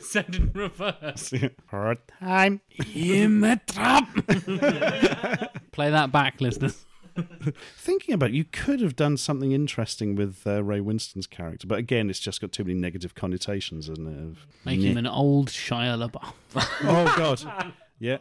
[0.00, 1.32] Said in reverse.
[1.70, 2.60] Part time.
[2.92, 4.08] in the trap.
[5.70, 6.84] Play that back, listeners.
[7.76, 11.78] Thinking about it, you could have done something interesting with uh, Ray Winstone's character, but
[11.78, 14.20] again, it's just got too many negative connotations, isn't it?
[14.32, 14.90] Of- Make Yeah.
[14.90, 16.32] him an old Shia LaBeouf.
[16.82, 17.72] Oh God.
[18.00, 18.16] Yeah,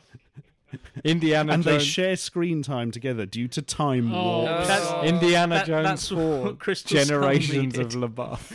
[1.03, 4.67] Indiana and they share screen time together due to time Oh, warps.
[4.67, 6.74] that's- Indiana That- Jones that's what 4.
[6.76, 8.51] Generations of LaBeouf.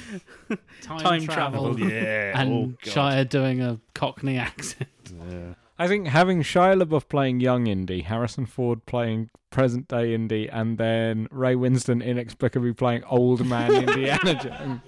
[0.83, 1.79] Time, travel.
[1.91, 4.89] yeah, And oh Shia doing a Cockney accent.
[5.29, 5.55] Yeah.
[5.79, 10.77] I think having Shia LaBeouf playing young Indy, Harrison Ford playing present day Indy, and
[10.79, 14.81] then Ray Winstone inexplicably playing old man Indiana Jones.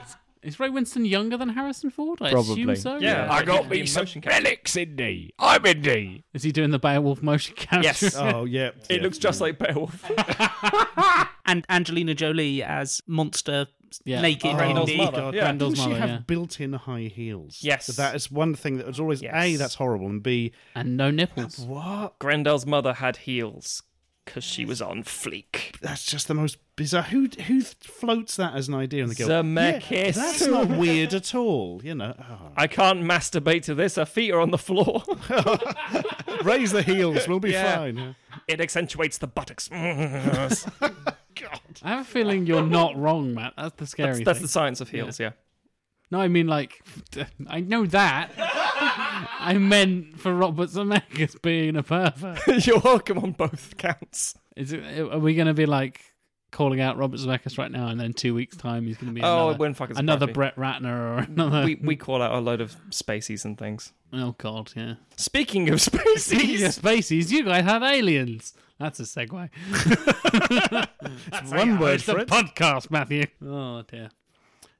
[0.42, 2.18] Is Ray Winstone younger than Harrison Ford?
[2.22, 2.62] I Probably.
[2.62, 2.96] assume so.
[2.96, 3.30] Yeah.
[3.30, 4.42] I got me some motion capture.
[4.42, 5.34] relics, Indy.
[5.38, 6.24] I'm Indy.
[6.32, 7.82] Is he doing the Beowulf motion capture?
[7.82, 8.16] Yes.
[8.20, 8.70] Oh yeah.
[8.88, 9.02] it yeah.
[9.02, 10.04] looks just like Beowulf.
[11.46, 13.66] And Angelina Jolie as monster
[14.04, 14.20] Yeah.
[14.20, 15.04] naked oh, Grendel's Indy.
[15.04, 15.16] mother.
[15.18, 15.42] God, Yeah.
[15.52, 16.18] Grendel's Didn't she mother, have yeah.
[16.26, 17.58] built-in high heels?
[17.60, 17.86] Yes.
[17.88, 21.58] that is one thing that was always a that's horrible, and b And no nipples.
[21.58, 22.18] what?
[22.20, 23.82] Grendel's mother had heels
[24.30, 25.76] because she was on fleek.
[25.80, 27.02] That's just the most bizarre.
[27.02, 29.02] Who who floats that as an idea?
[29.02, 29.90] And they go, Zemeckis.
[29.90, 31.80] yeah, that's not weird at all.
[31.82, 32.52] You know, oh.
[32.56, 33.96] I can't masturbate to this.
[33.96, 35.02] Her feet are on the floor.
[36.44, 37.76] raise the heels, we'll be Yeah.
[37.76, 37.96] fine.
[37.96, 38.12] Yeah.
[38.46, 39.68] it accentuates the buttocks.
[41.40, 41.60] God.
[41.82, 43.54] I have a feeling you're not wrong, Matt.
[43.56, 45.30] That's the scary that's, that's the science of heels, yeah.
[46.10, 46.82] No, I mean like,
[47.48, 48.32] I know that.
[48.36, 52.40] I meant for Robert Zemeckis being a pervert.
[52.66, 54.34] You're welcome on both counts.
[54.56, 54.82] Is it?
[54.98, 56.00] Are we going to be like
[56.50, 59.22] calling out Robert Zemeckis right now, and then two weeks time he's going to be
[59.22, 60.32] Oh, another, it wouldn't fucking another me.
[60.32, 61.64] Brett Ratner or another?
[61.64, 63.92] We, we call out a load of spaceys and things.
[64.12, 64.94] oh God, yeah.
[65.16, 68.52] Speaking of Speaking of spaceys, spaceys, you guys have aliens.
[68.80, 69.48] That's a segue.
[71.32, 72.28] It's one word it's for a it.
[72.28, 73.26] podcast, Matthew.
[73.44, 74.10] Oh dear.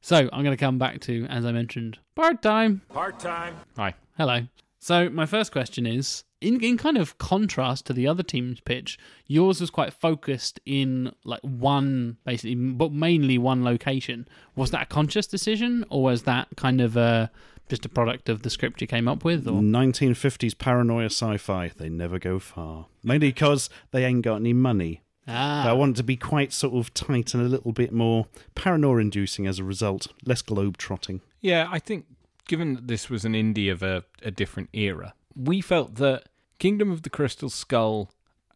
[0.01, 2.83] So I'm going to come back to, as I mentioned, part time.
[2.89, 3.57] Part time.
[3.77, 3.95] Hi.
[4.17, 4.43] Hello.
[4.79, 8.99] So my first question is in in kind of contrast to the other team's pitch,
[9.27, 14.27] yours was quite focused in like one basically but mainly one location.
[14.57, 17.29] Was that a conscious decision or was that kind of uh
[17.69, 21.71] just a product of the script you came up with or 1950s paranoia sci-fi.
[21.77, 25.03] They never go far, mainly because they ain't got any money.
[25.31, 28.27] Ah, I want it to be quite sort of tight and a little bit more
[28.55, 31.21] paranoia-inducing as a result, less globe-trotting.
[31.41, 32.07] Yeah, I think
[32.47, 36.25] given that this was an indie of a, a different era, we felt that
[36.59, 38.11] Kingdom of the Crystal Skull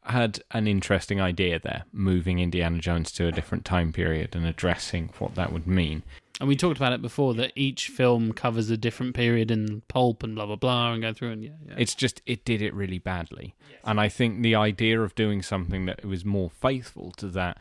[0.05, 5.11] had an interesting idea there, moving Indiana Jones to a different time period and addressing
[5.18, 6.03] what that would mean.
[6.41, 10.22] And we talked about it before that each film covers a different period in pulp
[10.24, 11.74] and blah blah blah and go through and yeah, yeah.
[11.78, 13.55] It's just it did it really badly,
[13.85, 17.59] and I think the idea of doing something that was more faithful to that,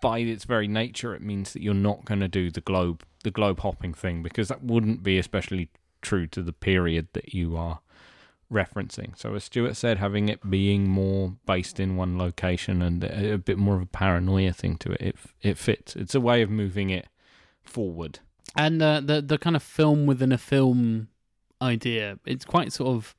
[0.00, 3.30] by its very nature, it means that you're not going to do the globe the
[3.30, 5.68] globe hopping thing because that wouldn't be especially
[6.02, 7.80] true to the period that you are
[8.52, 9.16] referencing.
[9.16, 13.38] So as Stuart said, having it being more based in one location and a, a
[13.38, 15.94] bit more of a paranoia thing to it, it it fits.
[15.94, 17.06] It's a way of moving it
[17.68, 18.18] forward.
[18.56, 21.08] and uh, the the kind of film within a film
[21.62, 22.18] idea.
[22.24, 23.14] It's quite sort of,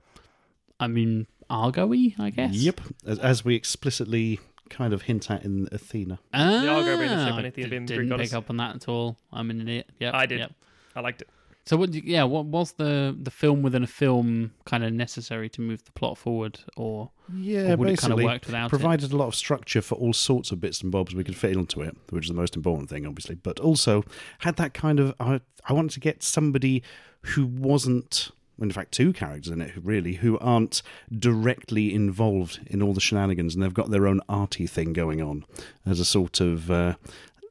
[0.79, 2.53] I mean, Argo-y, I guess.
[2.53, 4.39] Yep, as, as we explicitly
[4.69, 6.19] kind of hint at in Athena.
[6.33, 8.57] Ah, Argo being the ship and Athena d- being the didn't Greek pick up on
[8.57, 9.17] that at all.
[9.31, 9.89] I'm an idiot.
[9.99, 10.39] Yep, I did.
[10.39, 10.51] yep.
[10.95, 11.29] I liked it.
[11.69, 11.93] So what?
[11.93, 15.83] you- Yeah, what was the the film within a film kind of necessary to move
[15.85, 18.69] the plot forward, or, Yeah, or would it kind of worked without it?
[18.69, 21.51] provided a lot of structure for all sorts of bits and bobs we could fit
[21.51, 23.35] into it, which is the most important thing, obviously.
[23.35, 24.03] But also
[24.39, 26.81] had that kind of I, I wanted to get somebody
[27.21, 30.81] who wasn't, in fact, two characters in it, who really who aren't
[31.15, 35.45] directly involved in all the shenanigans, and they've got their own arty thing going on
[35.85, 36.71] as a sort of.
[36.71, 36.95] Uh,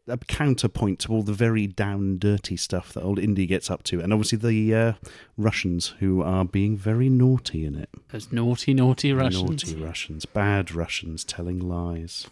[0.09, 4.01] a counterpoint to all the very down dirty stuff that old Indy gets up to,
[4.01, 4.93] and obviously the uh,
[5.37, 7.91] Russians who are being very naughty in it.
[8.11, 12.29] Those naughty, naughty Russians, Naughty Russians, bad Russians telling lies.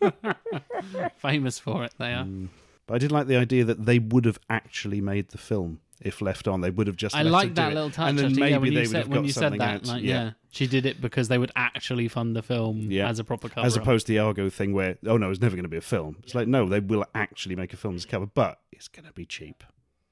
[1.16, 1.94] famous for it.
[1.98, 2.24] They are.
[2.24, 2.48] Mm.
[2.86, 6.20] But I did like the idea that they would have actually made the film if
[6.20, 6.60] left on.
[6.60, 7.14] They would have just.
[7.14, 7.74] I like that it.
[7.74, 8.10] little touch.
[8.10, 9.40] and then actually, maybe yeah, when they you would said have when got you said
[9.40, 9.86] something that, out.
[9.86, 10.24] like, yeah.
[10.24, 10.30] yeah.
[10.50, 13.08] she did it because they would actually fund the film Yeah.
[13.08, 13.66] as a proper cover.
[13.66, 15.80] As opposed to the Argo thing, where oh no, it's never going to be a
[15.80, 16.16] film.
[16.22, 19.06] It's like no, they will actually make a film as a cover, but it's going
[19.06, 19.62] to be cheap,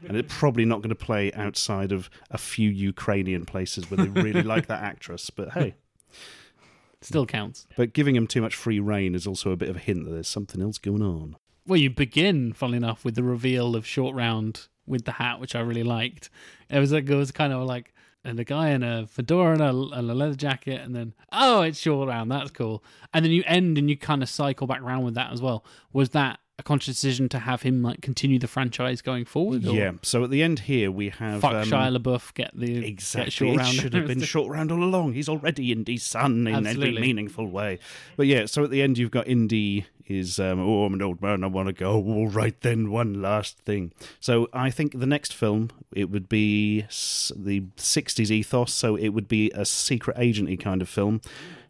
[0.07, 4.23] and it's probably not going to play outside of a few Ukrainian places where they
[4.23, 5.31] really like that actress.
[5.31, 5.75] But hey,
[7.01, 7.67] still counts.
[7.77, 10.11] but giving him too much free reign is also a bit of a hint that
[10.13, 11.37] there's something else going on.
[11.67, 15.55] Well, you begin, funnily enough, with the reveal of Short Round with the hat, which
[15.55, 16.29] I really liked.
[16.69, 19.63] It was like it was kind of like and a guy in a fedora and
[19.63, 22.31] a, and a leather jacket, and then oh, it's Short Round.
[22.31, 22.85] That's cool.
[23.15, 25.65] And then you end and you kind of cycle back around with that as well.
[25.93, 29.67] Was that a conscious decision to have him like continue the franchise going forward?
[29.67, 29.93] or Yeah.
[30.03, 33.25] So at the end here we have Fuck um, Shia LaBeouf, get the Exactly.
[33.25, 33.75] Get short it round.
[33.75, 35.15] should have been short round all along.
[35.15, 37.79] He's already Indy's son in every meaningful way.
[38.17, 41.23] But yeah, so at the end you've got Indy is um, oh I'm an old
[41.23, 41.93] man I want to go.
[42.07, 43.93] All right then, one last thing.
[44.19, 48.73] So I think the next film it would be the '60s ethos.
[48.75, 51.21] So it would be a secret agenty kind of film.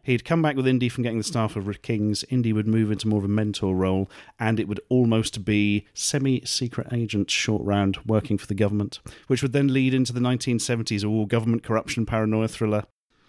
[0.03, 2.25] He'd come back with Indy from getting the staff of Rick Kings.
[2.29, 6.87] Indy would move into more of a mentor role, and it would almost be semi-secret
[6.91, 11.27] agent short round working for the government, which would then lead into the 1970s all
[11.27, 12.85] government corruption paranoia thriller.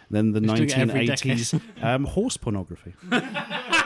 [0.09, 2.95] Then the Just doing it every 1980s um, horse pornography.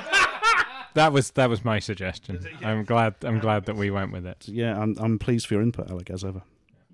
[0.98, 2.44] That was that was my suggestion.
[2.64, 4.48] I'm glad I'm glad that we went with it.
[4.48, 6.42] Yeah, I'm I'm pleased for your input, Alec, as ever.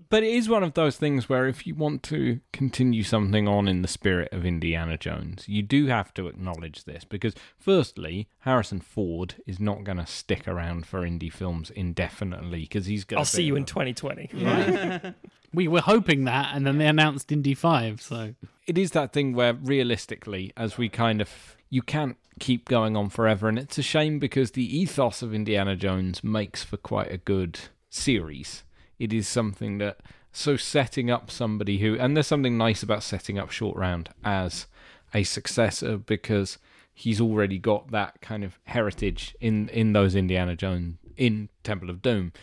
[0.10, 3.68] But it is one of those things where if you want to continue something on
[3.68, 8.80] in the spirit of Indiana Jones, you do have to acknowledge this because, firstly, Harrison
[8.80, 13.18] Ford is not going to stick around for indie films indefinitely because he's going.
[13.18, 13.22] To.
[13.22, 14.30] I'll see you in 2020.
[14.34, 15.16] Right?
[15.56, 18.02] We were hoping that, and then they announced Indy Five.
[18.02, 18.34] So
[18.66, 21.30] It is that thing where, realistically, as we kind of,
[21.70, 25.76] you can't keep going on forever, and it's a shame because the ethos of Indiana
[25.76, 27.60] Jones makes for quite a good
[27.90, 28.64] series.
[29.00, 29.98] It is something that
[30.32, 34.66] so setting up somebody who, and there's something nice about setting up Short Round as
[35.14, 36.58] a successor because
[36.94, 42.02] he's already got that kind of heritage in in those Indiana Jones in Temple of
[42.02, 42.34] Doom,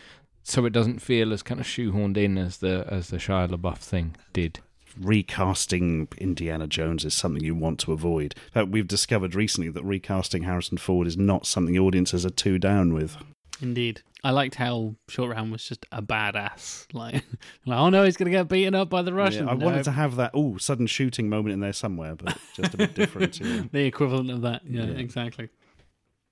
[0.43, 3.79] so it doesn't feel as kind of shoehorned in as the as the Shia LaBeouf
[3.79, 4.61] thing did.
[4.99, 8.35] Recasting Indiana Jones is something you want to avoid.
[8.49, 12.59] In fact, we've discovered recently that recasting Harrison Ford is not something audiences are too
[12.59, 13.17] down with.
[13.63, 16.87] indeed, I liked how Short Round was just a badass.
[16.95, 17.25] Like,
[17.67, 19.47] like oh no, he's gonna get beaten up by the Russians.
[19.47, 19.65] Yeah, I No.
[19.67, 22.95] wanted to have that oh sudden shooting moment in there somewhere, but just a bit
[22.95, 23.41] different.
[23.41, 23.63] Yeah.
[23.73, 24.63] the equivalent of that.
[24.67, 24.99] Yeah, Yeah.
[24.99, 25.49] exactly.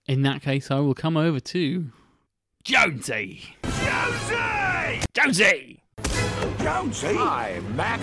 [0.07, 1.91] In that case, I will come over to
[2.65, 3.43] Jonesy.
[3.63, 5.01] Jonesy!
[5.15, 5.83] Jonesy!
[6.61, 7.15] Jonesy!
[7.15, 8.01] Hi, Mac.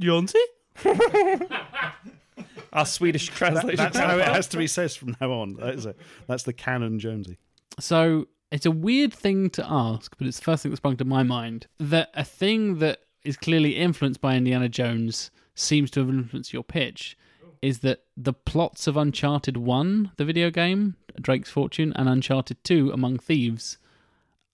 [0.00, 0.38] Jonesy?
[2.72, 3.76] Our Swedish translation.
[3.76, 5.54] That's how it has to be said from now on.
[5.54, 5.96] That is it.
[6.26, 7.38] That's the canon Jonesy.
[7.78, 11.04] So it's a weird thing to ask, but it's the first thing that sprung to
[11.04, 11.66] my mind.
[11.78, 16.64] That a thing that is clearly influenced by Indiana Jones seems to have influenced your
[16.64, 17.16] pitch
[17.60, 22.90] is that the plots of Uncharted 1, the video game, Drake's Fortune, and Uncharted 2,
[22.90, 23.78] Among Thieves,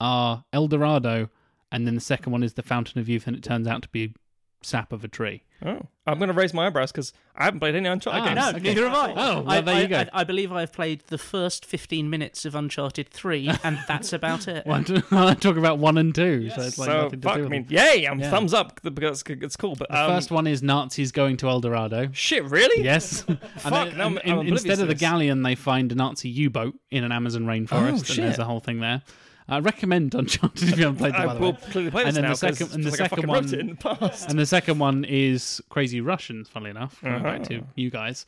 [0.00, 1.30] are El Dorado,
[1.72, 3.88] and then the second one is the Fountain of Youth, and it turns out to
[3.88, 4.14] be
[4.60, 5.44] sap of a tree.
[5.64, 8.36] Oh, I'm going to raise my eyebrows because I haven't played any Uncharted Ah, games.
[8.36, 8.60] No, Okay.
[8.60, 9.10] neither have I.
[9.12, 9.96] Oh, well, I, there you I- go.
[9.98, 14.48] I, I believe I've played the first 15 minutes of Uncharted 3, and that's about
[14.48, 14.66] it.
[14.66, 17.36] Well, I talk about one and two, so it's like so nothing to fuck.
[17.38, 17.72] do I mean, them.
[17.76, 18.06] yay!
[18.06, 18.30] I'm Yeah.
[18.30, 19.74] thumbs up because it's, it's cool.
[19.76, 22.08] But The um, first one is Nazis going to El Dorado.
[22.12, 22.82] shit, really?
[22.84, 23.24] Yes.
[23.28, 25.94] and Fuck, then- now I'm- and I'm in- instead of the galleon, they find a
[25.94, 28.16] Nazi U-boat in an Amazon rainforest, Oh, and shit.
[28.16, 29.02] there's a whole thing there.
[29.48, 31.28] I recommend Uncharted if you haven't played them.
[31.28, 33.54] I will clearly play this And then now the second- and the like second one-
[33.54, 34.28] in the past.
[34.28, 37.66] And the second one is Crazy Russians, funnily enough, going back to Uh-huh.
[37.74, 38.26] you guys.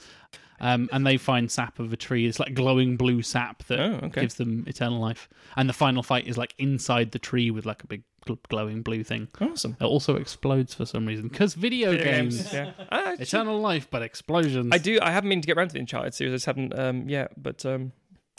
[0.63, 2.27] Um, and they find sap of a tree.
[2.27, 4.21] It's like glowing blue sap that Oh, okay.
[4.23, 5.29] gives them eternal life.
[5.57, 8.83] And the final fight is like inside the tree with like a big gl- glowing
[8.83, 9.29] blue thing.
[9.41, 9.77] Awesome.
[9.81, 12.73] It also explodes for some reason because video, Video games, Yeah.
[12.93, 14.69] Ah, eternal life, but explosions.
[14.73, 14.99] I do.
[15.01, 16.33] I haven't meant to get around to the Uncharted series.
[16.33, 17.43] I just haven't um, yet.
[17.43, 17.93] But um,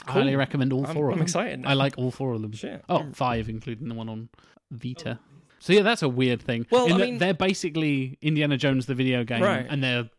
[0.07, 1.23] I highly recommend all I'm- 4 of I'm them.
[1.23, 1.69] excited now.
[1.69, 2.53] I like all four of them.
[2.53, 2.83] Shit.
[2.89, 4.29] Oh, five, including the one on
[4.71, 5.19] Vita.
[5.59, 6.65] So yeah, that's a weird thing.
[6.71, 9.65] Well, I that mean- they're basically Indiana Jones the video game, Right.
[9.69, 10.09] and they're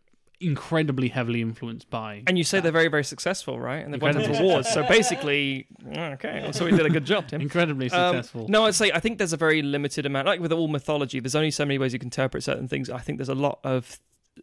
[0.40, 2.22] incredibly heavily influenced by.
[2.26, 3.84] and you say they're very, very successful, right?
[3.84, 4.68] And they've won tons of awards.
[4.72, 5.66] So basically,
[5.96, 6.48] okay.
[6.52, 7.40] So we did a good job, Tim.
[7.40, 8.46] incredibly Um, successful.
[8.48, 10.26] no, I'd say I think there's a very limited amount.
[10.26, 12.90] Like with all mythology, there's only so many ways you can interpret certain things.
[12.90, 14.00] I think there's a lot of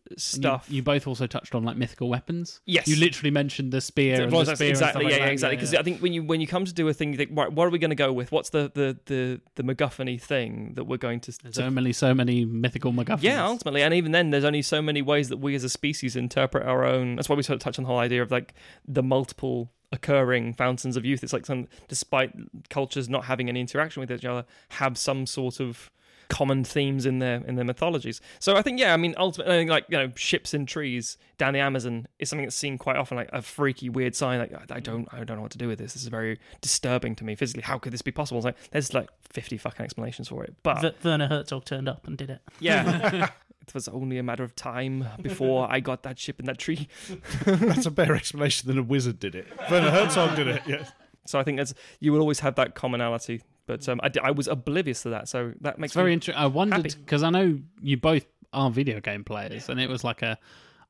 [0.10, 0.68] And you- stuff.
[0.70, 2.62] You, both also touched on like mythical weapons.
[2.66, 2.88] Yes.
[2.88, 4.22] You literally mentioned the spear.
[4.22, 5.32] and Well, the that's spear and exactly, stuff yeah, like yeah, that.
[5.34, 5.55] exactly.
[5.57, 5.80] Because yeah.
[5.80, 7.66] I think when you when you come to do a thing, you think, right, what
[7.68, 8.32] are we going to go with?
[8.32, 11.32] What's the the the the MacGuffin thing that we're going to?
[11.43, 13.24] There's to only so many mythical MacGuffins.
[13.24, 16.16] yeah, ultimately, and even then, there's only so many ways that we as a species
[16.16, 17.16] interpret our own.
[17.16, 18.53] That's why we sort of touch on the whole idea of like
[18.88, 21.24] the multiple occurring fountains of youth.
[21.24, 22.32] It's like some, despite
[22.70, 25.89] cultures not having any interaction with each other, have some sort of
[26.30, 28.21] common themes in their in their mythologies.
[28.39, 31.17] So I think, yeah, I mean, ultimately, I think, like you know, ships in trees
[31.38, 34.39] down the Amazon is something that's seen quite often, like a freaky, weird sign.
[34.39, 35.93] Like I I don't, I don't know what to do with this.
[35.93, 37.63] This is very disturbing to me physically.
[37.63, 38.38] How could this be possible?
[38.39, 42.07] It's like there's like 50 fucking explanations for it, but V- Werner Herzog turned up
[42.07, 42.41] and did it.
[42.59, 43.30] yeah.
[43.69, 46.88] It was only a matter of time before I got that ship in that tree.
[47.45, 49.45] That's a better explanation than a wizard did it.
[49.69, 50.63] Werner Herzog did it.
[50.65, 50.91] Yes.
[51.27, 53.43] So I think that's you will always have that commonality.
[53.70, 56.41] But um, I, I was oblivious to that, so that makes It's very interesting.
[56.43, 60.24] I wondered because I know you both are video game players, and it was like
[60.24, 60.39] a.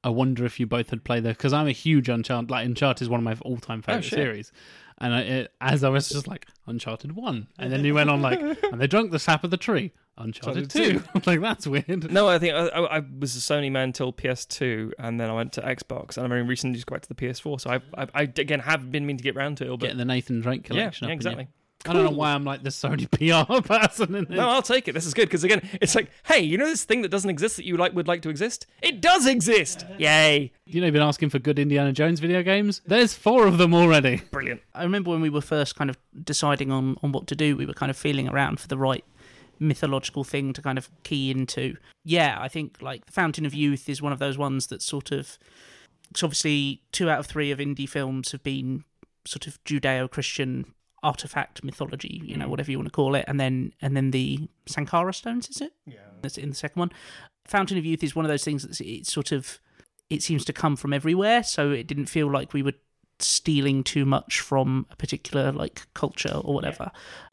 [0.01, 2.49] I wonder if you both had played the because I'm a huge Uncharted.
[2.49, 4.53] Like Uncharted is one of my all-time favorite Oh, series,
[4.99, 8.21] and I, it, as I was just like Uncharted one, and then you went on
[8.21, 8.39] like,
[8.71, 9.91] and they drank the sap of the tree.
[10.17, 11.21] Uncharted Uncharted two.
[11.29, 12.09] like that's weird.
[12.13, 15.33] No, I think I, I, I was a Sony man till PS2, and then I
[15.33, 17.59] went to Xbox, and I'm very recently just got back to the PS4.
[17.59, 19.97] So I, I, I again have been meaning to get round to it, but Getting
[19.97, 21.09] the Nathan Drake collection.
[21.09, 21.47] yeah, up in
[21.85, 21.91] you.
[21.91, 21.99] exactly.
[21.99, 23.09] I don't know why I'm like the Sony
[23.55, 24.37] PR person in this.
[24.37, 24.93] No, I'll take it.
[24.93, 27.55] This is good because again, it's like, hey, you know this thing that doesn't exist
[27.57, 28.65] that you like would like to exist?
[28.81, 29.85] It does exist.
[29.97, 30.51] Yay!
[30.65, 32.81] You know, you've been asking for good Indiana Jones video games.
[32.85, 34.21] There's four of them already.
[34.31, 34.61] Brilliant.
[34.73, 37.65] I remember when we were first kind of deciding on, on what to do, we
[37.65, 39.03] were kind of feeling around for the right
[39.59, 41.75] mythological thing to kind of key into.
[42.05, 45.11] Yeah, I think like the Fountain of Youth is one of those ones that sort
[45.11, 45.37] of.
[46.11, 48.83] It's obviously two out of three of indie films have been
[49.25, 50.73] sort of Judeo-Christian
[51.03, 54.49] artifact mythology, you know, whatever you want to call it, and then and then the
[54.65, 55.73] Sankara stones, is it?
[55.85, 56.91] Yeah, that's in the second one.
[57.45, 59.59] Fountain of Youth is one of those things that's it's sort of
[60.09, 62.73] it seems to come from everywhere, so it didn't feel like we were
[63.21, 66.89] stealing too much from a particular like culture or whatever.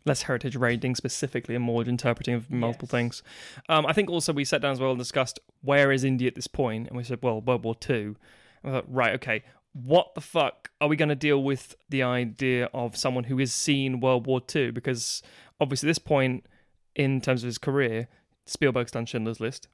[0.07, 3.23] less heritage raiding specifically and more interpreting of multiple things.
[3.69, 6.35] Um, I think also we sat down as well and discussed where is Indy at
[6.35, 8.17] this point, and we said, well, World War Two.
[8.63, 9.45] And I thought, right, okay,
[9.85, 13.53] what the fuck are we going to deal with the idea of someone who has
[13.53, 14.73] seen World War Two?
[14.73, 15.23] Because
[15.61, 16.47] obviously, this point
[16.95, 18.09] in terms of his career,
[18.47, 19.69] Spielberg's done Schindler's List.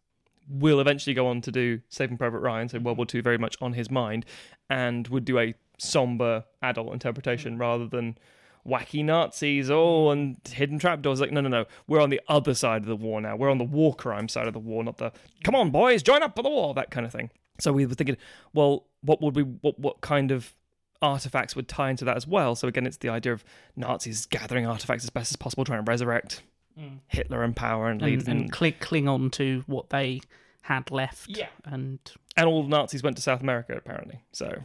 [0.48, 3.56] Will eventually go on to do Saving Private Ryan, so World War Two very much
[3.60, 4.26] on his mind,
[4.68, 8.18] and would do a somber adult interpretation rather than
[8.66, 11.20] wacky Nazis, oh, and hidden trapdoors.
[11.20, 11.66] Like, no, no, no.
[11.86, 13.36] We're on the other side of the war now.
[13.36, 15.12] We're on the war crime side of the war, not the
[15.44, 17.30] come on, boys, join up for the war, that kind of thing.
[17.60, 18.16] So we were thinking,
[18.52, 20.54] well, what would we, what, what kind of
[21.00, 22.54] artifacts would tie into that as well?
[22.54, 23.44] So again, it's the idea of
[23.76, 26.42] Nazis gathering artifacts as best as possible, trying to resurrect
[26.78, 26.98] mm.
[27.08, 30.20] Hitler in power and lead And, and cling, cling on to what they
[30.62, 31.28] had left.
[31.28, 31.48] Yeah.
[31.64, 31.98] And
[32.36, 34.20] and all the Nazis went to South America apparently.
[34.32, 34.62] So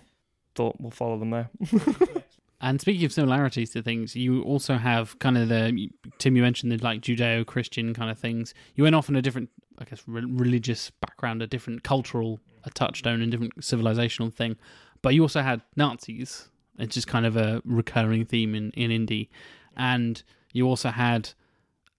[0.56, 1.50] thought we'll follow them there.
[2.60, 6.36] And speaking of similarities to things, you also have kind of the Tim.
[6.36, 8.56] You mentioned the like Judeo-Christian kind of things.
[8.76, 12.70] You went off on a different, I guess, re- religious background, a different cultural a
[12.70, 14.56] touchstone, and different civilizational thing.
[15.02, 16.50] But you also had Nazis.
[16.80, 19.30] It's just kind of a recurring theme in in indie,
[19.76, 20.22] and
[20.54, 21.30] you also had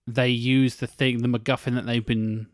[0.06, 2.46] they use the thing, the MacGuffin that they've been.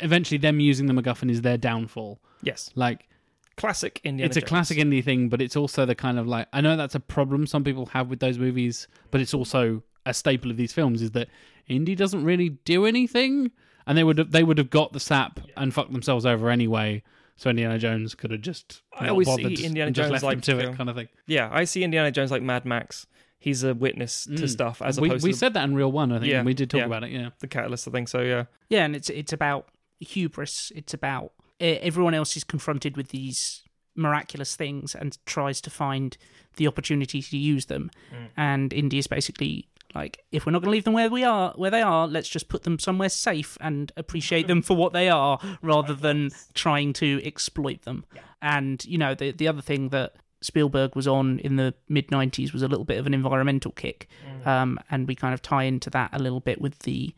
[0.00, 2.20] Eventually, them using the MacGuffin is their downfall.
[2.42, 3.08] yes, Like
[3.56, 4.26] classic Indiana.
[4.28, 4.48] it's a Jones.
[4.48, 7.46] classic indie thing, but it's also the kind of like I know that's a problem
[7.46, 11.10] some people have with those movies, but it's also a staple of these films is
[11.12, 11.28] that
[11.68, 13.50] indie doesn't really do anything,
[13.86, 17.02] and they would have they would have got the sap and fucked themselves over anyway.
[17.38, 20.58] So Indiana Jones could have just I not always see Indiana Jones left like, to
[20.58, 21.08] it, kind of thing.
[21.26, 23.06] Yeah, I see Indiana Jones like Mad Max.
[23.38, 24.48] He's a witness to Mm.
[24.48, 26.30] stuff as we opposed we to said that in real one, I think.
[26.32, 26.86] Yeah, we did talk yeah.
[26.86, 27.10] about it.
[27.10, 27.86] Yeah, the catalyst.
[27.86, 28.20] I think so.
[28.20, 28.44] Yeah.
[28.68, 29.68] Yeah, and it's it's about
[30.00, 30.72] hubris.
[30.74, 33.62] It's about everyone else is confronted with these
[33.94, 36.16] miraculous things and tries to find
[36.56, 37.90] the opportunity to use them.
[38.36, 41.52] And Indy is basically like, if we're not going to leave them where we are,
[41.56, 45.08] where they are, let's just put them somewhere safe and appreciate them for what they
[45.08, 48.04] are, rather than trying to exploit them.
[48.42, 52.52] And you know, the the other thing that Spielberg was on in the mid '90s
[52.52, 54.08] was a little bit of an environmental kick,
[54.44, 57.14] um, and we kind of tie into that a little bit with the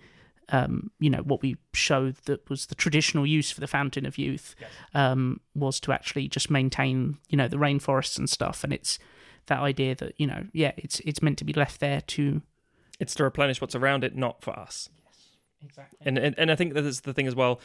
[0.52, 4.18] um, you know, what we showed that was the traditional use for the Fountain of
[4.18, 4.54] Youth
[4.94, 8.64] um, was to actually just maintain, you know, the rainforests and stuff.
[8.64, 8.98] And it's
[9.46, 12.42] that idea that, you know, yeah, it's it's meant to be left there to.
[13.00, 14.88] It's to replenish what's around it, not for us.
[15.04, 15.26] Yes,
[15.64, 15.98] Exactly.
[16.02, 17.60] And and, and I think that is the thing as well.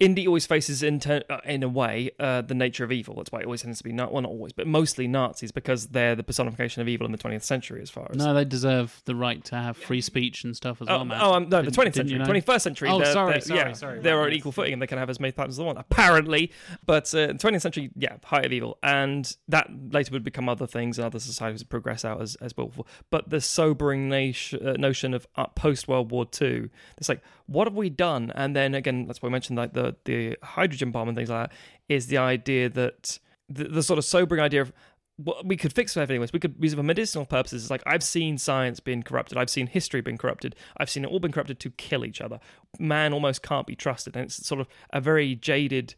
[0.00, 3.16] Indy always faces, in, ter- uh, in a way, uh, the nature of evil.
[3.16, 5.88] That's why it always tends to be not well, not always, but mostly Nazis because
[5.88, 9.02] they're the personification of evil in the 20th century, as far as no, they deserve
[9.06, 11.18] the right to have free speech and stuff as Oh, well, man.
[11.20, 12.26] oh um, no, the Didn't- 20th didn't century, you know?
[12.26, 12.88] 21st century.
[12.90, 13.98] Oh, they're, sorry, they're- sorry, yeah, sorry.
[14.00, 14.38] They're on Yes.
[14.38, 16.52] equal footing and they can have as many patterns as they want, apparently.
[16.86, 20.98] But uh, 20th century, yeah, height of evil, and that later would become other things
[20.98, 22.70] and other societies would progress out as as well.
[23.10, 26.68] But the sobering nation, uh, notion of uh, post World War II,
[26.98, 28.30] it's like, what have we done?
[28.36, 31.50] And then again, that's why I mentioned like the the hydrogen bomb and things like
[31.50, 31.56] that.
[31.88, 33.18] Is the idea that
[33.48, 34.72] the, the sort of sobering idea of
[35.18, 36.32] well, we could fix everything with.
[36.32, 37.64] We could use it for medicinal purposes.
[37.64, 39.36] It's like I've seen science being corrupted.
[39.36, 40.54] I've seen history being corrupted.
[40.76, 42.38] I've seen it all been corrupted to kill each other.
[42.78, 45.96] Man almost can't be trusted, and it's sort of a very jaded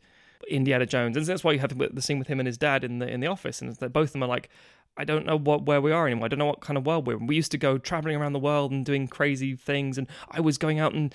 [0.48, 2.98] Indiana Jones, and that's why you have the scene with him and his dad in
[2.98, 4.48] the in the office, and both of them are like.
[4.96, 6.24] I don't know what where we are anymore.
[6.26, 7.28] I don't know what kind of world we're in.
[7.28, 10.58] We used to go traveling around the world and doing crazy things, and I was
[10.58, 11.14] going out and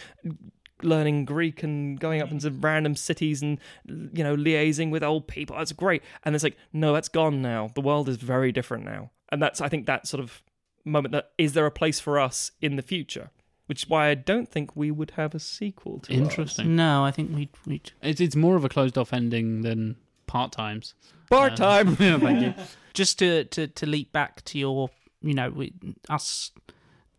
[0.81, 2.35] learning Greek and going up hmm.
[2.35, 5.57] into random cities and you know liaising with old people.
[5.57, 6.03] That's great.
[6.23, 7.69] And it's like, no, that's gone now.
[7.73, 9.11] The world is very different now.
[9.29, 10.41] And that's I think that sort of
[10.83, 13.31] moment that is there a place for us in the future?
[13.67, 16.21] Which is why I don't think we would have a sequel to ours.
[16.21, 16.75] Interesting.
[16.75, 17.49] No, I think we'd.
[17.65, 19.95] we'd It's it's more of a closed off ending than
[20.27, 20.93] part times.
[21.29, 21.97] Part um, time.
[21.99, 22.53] yeah, thank you.
[22.93, 24.89] just to, to, to leap back to your,
[25.21, 25.73] you know, we,
[26.09, 26.51] us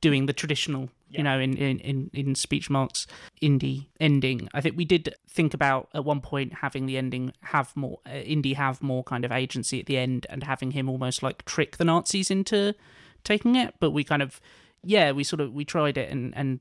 [0.00, 3.06] doing the traditional, you know, in, in, in, in speech marks
[3.42, 4.48] indie ending.
[4.54, 8.10] I think we did think about at one point having the ending have more, uh,
[8.10, 11.76] indie have more kind of agency at the end and having him almost like trick
[11.76, 12.74] the Nazis into
[13.24, 13.74] taking it.
[13.80, 14.40] But we kind of,
[14.82, 16.60] yeah, we sort of, we tried it and, and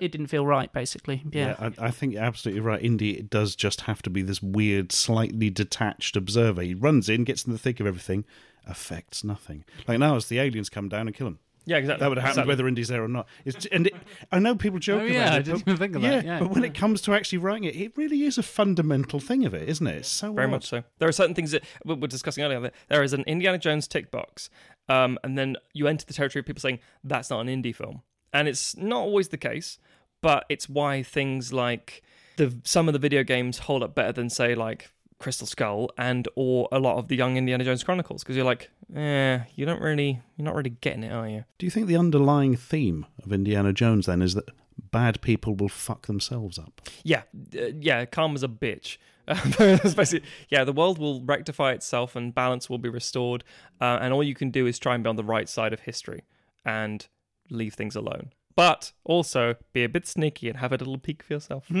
[0.00, 1.22] it didn't feel right, basically.
[1.30, 1.56] Yeah.
[1.58, 2.82] I, I think you're absolutely right.
[2.82, 6.62] Indy it does just have to be this weird, slightly detached observer.
[6.62, 8.24] He runs in, gets in the thick of everything,
[8.66, 9.64] affects nothing.
[9.86, 11.38] Like now, as the aliens come down and kill him.
[11.66, 12.00] Yeah, exactly.
[12.02, 12.48] That would have happened Exactly.
[12.52, 13.26] whether Indy's there or not.
[13.44, 13.94] It's, and it,
[14.30, 15.36] I know people joke Oh, about yeah, it.
[15.36, 16.38] I didn't but- even think of that, yeah.
[16.38, 19.54] but when it comes to actually writing it, it really is a fundamental thing of
[19.54, 19.96] it, isn't it?
[19.96, 20.50] It's so Very odd.
[20.50, 20.82] much so.
[20.98, 22.60] There are certain things that we were discussing earlier.
[22.60, 24.50] That there is an Indiana Jones tick box,
[24.88, 28.02] um, and then you enter the territory of people saying that's not an indie film,
[28.32, 29.78] and it's not always the case.
[30.20, 32.02] But it's why things like
[32.36, 34.90] the some of the video games hold up better than say like
[35.24, 38.70] Crystal Skull and or a lot of the Young Indiana Jones Chronicles because you're like,
[38.94, 41.44] eh, you don't really, you're not really getting it, are you?
[41.56, 44.50] Do you think the underlying theme of Indiana Jones then is that
[44.92, 46.82] bad people will fuck themselves up?
[47.02, 47.22] Yeah,
[47.56, 48.04] uh, yeah.
[48.04, 48.98] Karma's a bitch.
[49.96, 53.42] Basically, yeah, the world will rectify itself and balance will be restored,
[53.80, 55.80] uh, and all you can do is try and be on the right side of
[55.80, 56.24] history
[56.66, 57.08] and
[57.48, 58.30] leave things alone.
[58.54, 61.64] But also be a bit sneaky and have a little peek for yourself.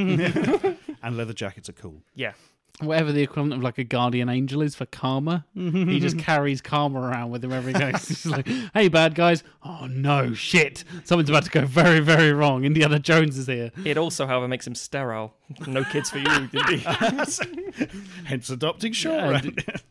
[1.04, 2.02] And leather jackets are cool.
[2.14, 2.32] yeah,
[2.80, 7.00] Whatever the equivalent of like a guardian angel is for karma, he just carries karma
[7.00, 7.90] around with him every day.
[7.92, 9.44] He's just like, "Hey, bad guys!
[9.62, 10.82] Oh no, shit!
[11.04, 12.64] Something's about to go very, very wrong.
[12.64, 15.34] Indiana Jones is here." it also, however, makes him sterile.
[15.68, 16.78] No kids for you, Indy.
[18.24, 19.16] Hence adopting Shaw.
[19.16, 19.84] Yeah, right?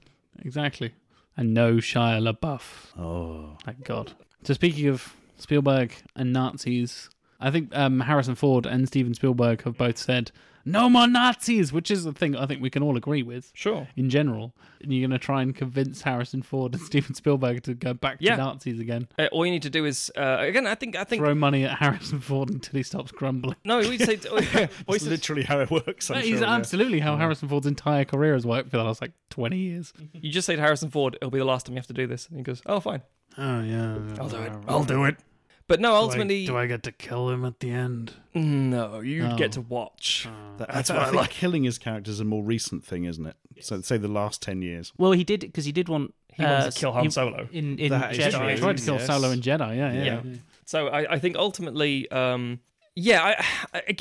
[0.43, 0.93] Exactly.
[1.37, 2.99] And no Shia LaBeouf.
[2.99, 3.57] oh.
[3.63, 4.11] Thank God.
[4.43, 7.09] So speaking of Spielberg and Nazis,
[7.39, 10.31] I think um, Harrison Ford and Steven Spielberg have both said
[10.65, 13.87] no more Nazis, which is the thing I think we can all agree with Sure.
[13.95, 14.55] in general.
[14.81, 18.17] And you're going to try and convince Harrison Ford and Steven Spielberg to go back
[18.19, 18.35] Yeah.
[18.35, 19.07] to Nazis again.
[19.17, 20.67] Uh, all you need to do is uh, again.
[20.67, 20.95] I think.
[20.95, 21.21] I think.
[21.21, 23.55] Throw money at Harrison Ford until he stops grumbling.
[23.65, 24.17] No, we say.
[24.31, 26.09] we It's say literally how it works.
[26.09, 26.53] I'm That sure, is yeah.
[26.55, 29.93] absolutely how Harrison Ford's entire career has worked for the last like 20 years.
[30.13, 32.07] you just say to Harrison Ford, "It'll be the last time you have to do
[32.07, 33.01] this," and he goes, "Oh, fine."
[33.37, 33.97] Oh, yeah.
[34.19, 34.53] I'll do it.
[34.67, 35.17] I'll do it.
[35.67, 38.13] But no, ultimately, do I get to kill him at the end?
[38.33, 38.99] no.
[38.99, 39.37] You Oh.
[39.37, 40.27] get to watch.
[40.57, 41.29] That- That's what I like.
[41.29, 43.35] Killing his character is a more recent thing, isn't it?
[43.61, 44.91] So say the last ten years.
[44.97, 46.13] Well, he did because he did want.
[46.33, 47.47] He wanted uh, to kill Han he- Solo.
[47.51, 48.53] in in That is Jedi.
[48.55, 49.07] He tried to kill Yes.
[49.07, 50.03] Solo and Jedi, yeah, yeah.
[50.03, 50.33] Yeah.
[50.65, 52.59] So I, I think ultimately, um,
[52.95, 53.45] yeah, I,
[53.77, 53.95] I,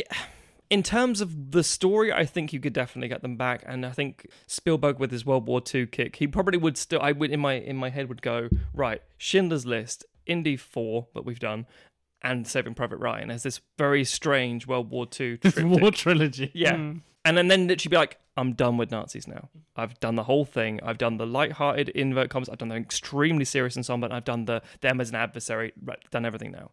[0.71, 3.91] in terms of the story, I think you could definitely get them back, and I
[3.91, 7.01] think Spielberg with his World War II kick, he probably would still.
[7.03, 9.03] I would in my in my head would go right.
[9.19, 11.67] Schindler's List, Indy Four that we've done,
[12.23, 16.51] and Saving Private Ryan as this very strange World War II war trilogy.
[16.55, 16.77] Yeah.
[16.77, 16.99] Hmm.
[17.25, 19.49] And then, then literally be like, I'm done with Nazis now.
[19.77, 20.81] I've done the whole thing.
[20.83, 22.49] I've done the light-hearted invert commas.
[22.49, 24.07] I've done the extremely serious and somber.
[24.07, 25.73] And I've done the them as an adversary.
[25.81, 26.73] Right, done everything now.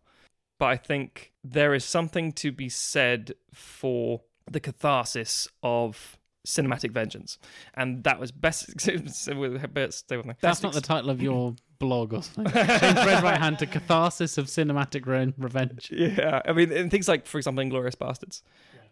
[0.57, 7.37] But I think there is something to be said for the catharsis of cinematic vengeance,
[7.75, 8.79] and that was best.
[8.81, 9.59] stay with me.
[9.69, 12.51] That's Best not the title of your blog or something.
[12.53, 15.89] Change red right hand to catharsis of cinematic re- revenge.
[15.91, 18.41] Yeah, I mean, and things like, for example, Inglourious Basterds,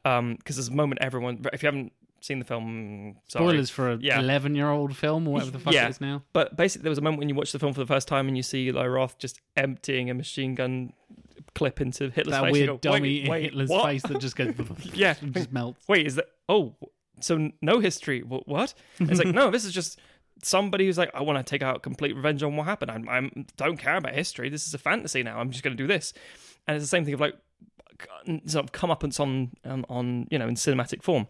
[0.03, 1.45] because um, there's a moment everyone.
[1.53, 3.45] If you haven't seen the film, sorry.
[3.45, 4.19] Spoilers for a Yeah.
[4.19, 5.85] 11 year old film or whatever the fuck Yeah.
[5.85, 6.23] it is now.
[6.33, 8.27] But basically, there was a moment when you watch the film for the first time
[8.27, 10.93] and you see Eli Roth just emptying a machine gun
[11.55, 12.53] clip into Hitler's That face.
[12.53, 13.85] weird go, dummy wait, in wait, Hitler's what?
[13.85, 14.53] face that just goes
[14.93, 15.13] Yeah.
[15.31, 15.87] just melts.
[15.87, 16.25] Wait, is that?
[16.49, 16.75] Oh,
[17.19, 18.21] so no history?
[18.21, 18.73] Wh- What?
[18.99, 19.99] It's like no, this is just
[20.43, 22.91] somebody who's like, I want to take out complete revenge on what happened.
[22.91, 24.49] I'm, I'm don't care about history.
[24.49, 25.39] This is a fantasy now.
[25.39, 26.13] I'm just going to do this,
[26.67, 27.35] and it's the same thing of like
[28.45, 31.27] sort of comeuppance on on, on you know in cinematic form.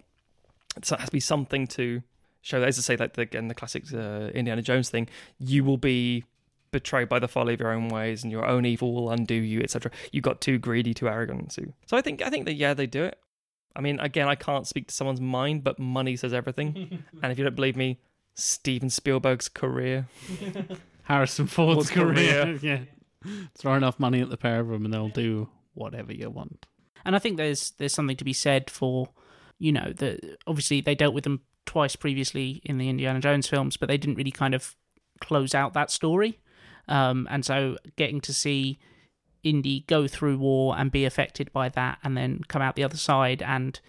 [0.83, 2.01] So it has to be something to
[2.41, 2.59] show.
[2.59, 2.67] That.
[2.67, 5.07] As I say, like the, again the classic uh, Indiana Jones thing,
[5.39, 6.23] you will be
[6.71, 9.61] betrayed by the folly of your own ways, and your own evil will undo you,
[9.61, 9.91] etc.
[10.11, 11.53] You got too greedy, too arrogant.
[11.53, 13.19] So, so I think I think that yeah, they do it.
[13.75, 17.03] I mean, again, I can't speak to someone's mind, but money says everything.
[17.21, 17.99] and if you don't believe me,
[18.37, 20.07] Steven Spielberg's career.
[21.03, 22.59] Harrison Ford's Ford's career.
[22.61, 22.81] yeah.
[23.57, 26.65] Throw enough money at the pair of them and they'll do whatever you want.
[27.03, 29.09] And I think there's there's something to be said for,
[29.59, 33.75] you know, the obviously they dealt with them twice previously in the Indiana Jones films,
[33.75, 34.75] but they didn't really kind of
[35.19, 36.39] close out that story.
[36.87, 38.79] Um, and so getting to see
[39.43, 42.97] Indy go through war and be affected by that, and then come out the other
[42.97, 43.79] side, and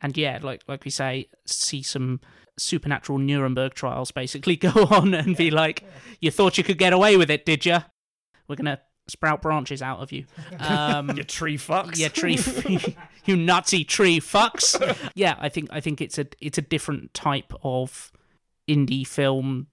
[0.00, 2.20] and yeah, like like we say, see some
[2.58, 5.84] supernatural Nuremberg trials basically go on and be like,
[6.20, 7.78] you thought you could get away with it, did you?
[8.48, 10.24] We're gonna sprout branches out of you.
[10.60, 11.98] Um, You tree fucks.
[11.98, 12.38] yeah, tree,
[13.24, 14.76] you Nazi tree fucks.
[15.14, 18.12] yeah, I think I think it's a it's a different type of
[18.66, 19.66] Indy film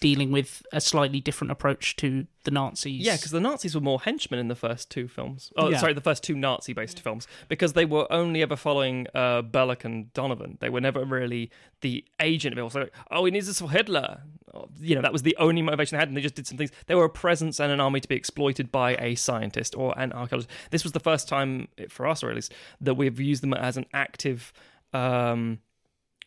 [0.00, 3.04] dealing with a slightly different approach to the Nazis.
[3.04, 5.52] Yeah, because the Nazis were more henchmen in the first two films.
[5.56, 5.78] Oh, Yeah.
[5.78, 10.12] sorry, the first two Nazi-based films, because they were only ever following uh, Belloc and
[10.12, 10.56] Donovan.
[10.60, 12.62] They were never really the agent of it.
[12.62, 14.22] Also, oh, he needs this for Hitler.
[14.54, 16.56] Oh, You know, that was the only motivation they had, and they just did some
[16.58, 16.70] things.
[16.86, 20.12] They were a presence and an army to be exploited by a scientist or an
[20.12, 20.48] archaeologist.
[20.70, 23.76] This was the first time, for us or at least, that we've used them as
[23.76, 24.52] an active
[24.92, 25.58] um,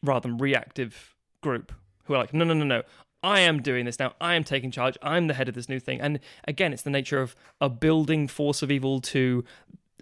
[0.04, 1.72] rather than reactive group
[2.06, 2.84] who are like, no, no, no, no.
[3.24, 4.14] I am doing this now.
[4.20, 4.98] I am taking charge.
[5.02, 6.02] I'm the head of this new thing.
[6.02, 9.44] And again, it's the nature of a building force of evil to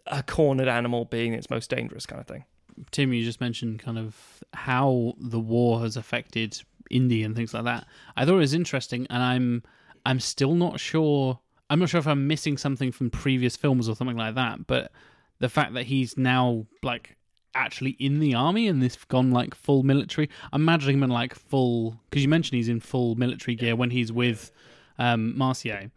[0.07, 2.45] a cornered animal being its most dangerous kind of thing.
[2.91, 4.15] Tim, you just mentioned kind of
[4.53, 7.85] how the war has affected Indy and things like that.
[8.15, 9.63] I thought it was interesting, and I'm
[10.05, 11.39] I'm still not sure.
[11.69, 14.65] I'm not sure if I'm missing something from previous films or something like that.
[14.65, 14.91] But
[15.39, 17.17] the fact that he's now like
[17.55, 20.29] actually in the army and this gone like full military.
[20.53, 23.89] I'm imagining him in like full because you mentioned he's in full military gear when
[23.91, 24.51] he's with
[24.97, 25.91] um, Mercier.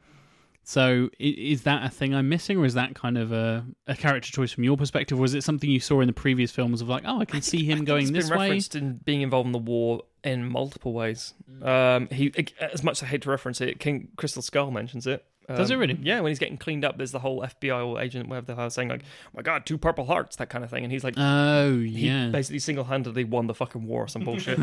[0.65, 4.31] So is that a thing I'm missing, or is that kind of a, a character
[4.31, 6.89] choice from your perspective, or is it something you saw in the previous films of
[6.89, 8.47] like, oh, I can see him It's going been this way?
[8.47, 11.35] referenced in being involved in the war in multiple ways.
[11.63, 15.25] Um, he, as much as I hate to reference it, King Crystal Skull mentions it.
[15.49, 15.99] Um, Does it really?
[16.03, 18.71] Yeah, when he's getting cleaned up, there's the whole FBI or agent, whatever the hell,
[18.71, 21.15] saying like, "Oh my God, two Purple Hearts," that kind of thing, and he's like,
[21.17, 24.59] Oh he yeah, basically single-handedly won the fucking war or some bullshit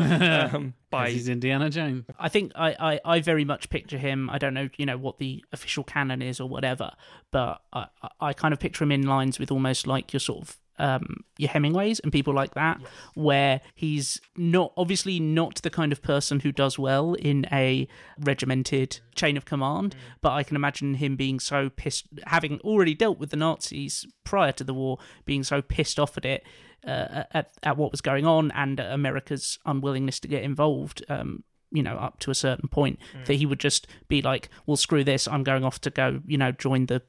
[0.50, 2.04] 'Cause by he's Indiana Jones.
[2.18, 4.30] I think I, I, I very much picture him.
[4.30, 6.90] I don't know, you know, what the official canon is or whatever,
[7.30, 10.42] but I, I- I kind of picture him in lines with almost like your sort
[10.42, 12.80] of um, your Hemingways and people like that,
[13.14, 17.86] where he's not obviously not the kind of person who does well in a
[18.18, 23.18] regimented chain of command, but I can imagine him being so pissed, having already dealt
[23.18, 26.42] with the Nazis prior to the war, being so pissed off at it.
[26.86, 31.82] Uh, at, at what was going on and America's unwillingness to get involved, um, you
[31.82, 35.28] know, up to a certain point, that he would just be like, "Well, screw this!
[35.28, 37.02] I'm going off to go, you know, join the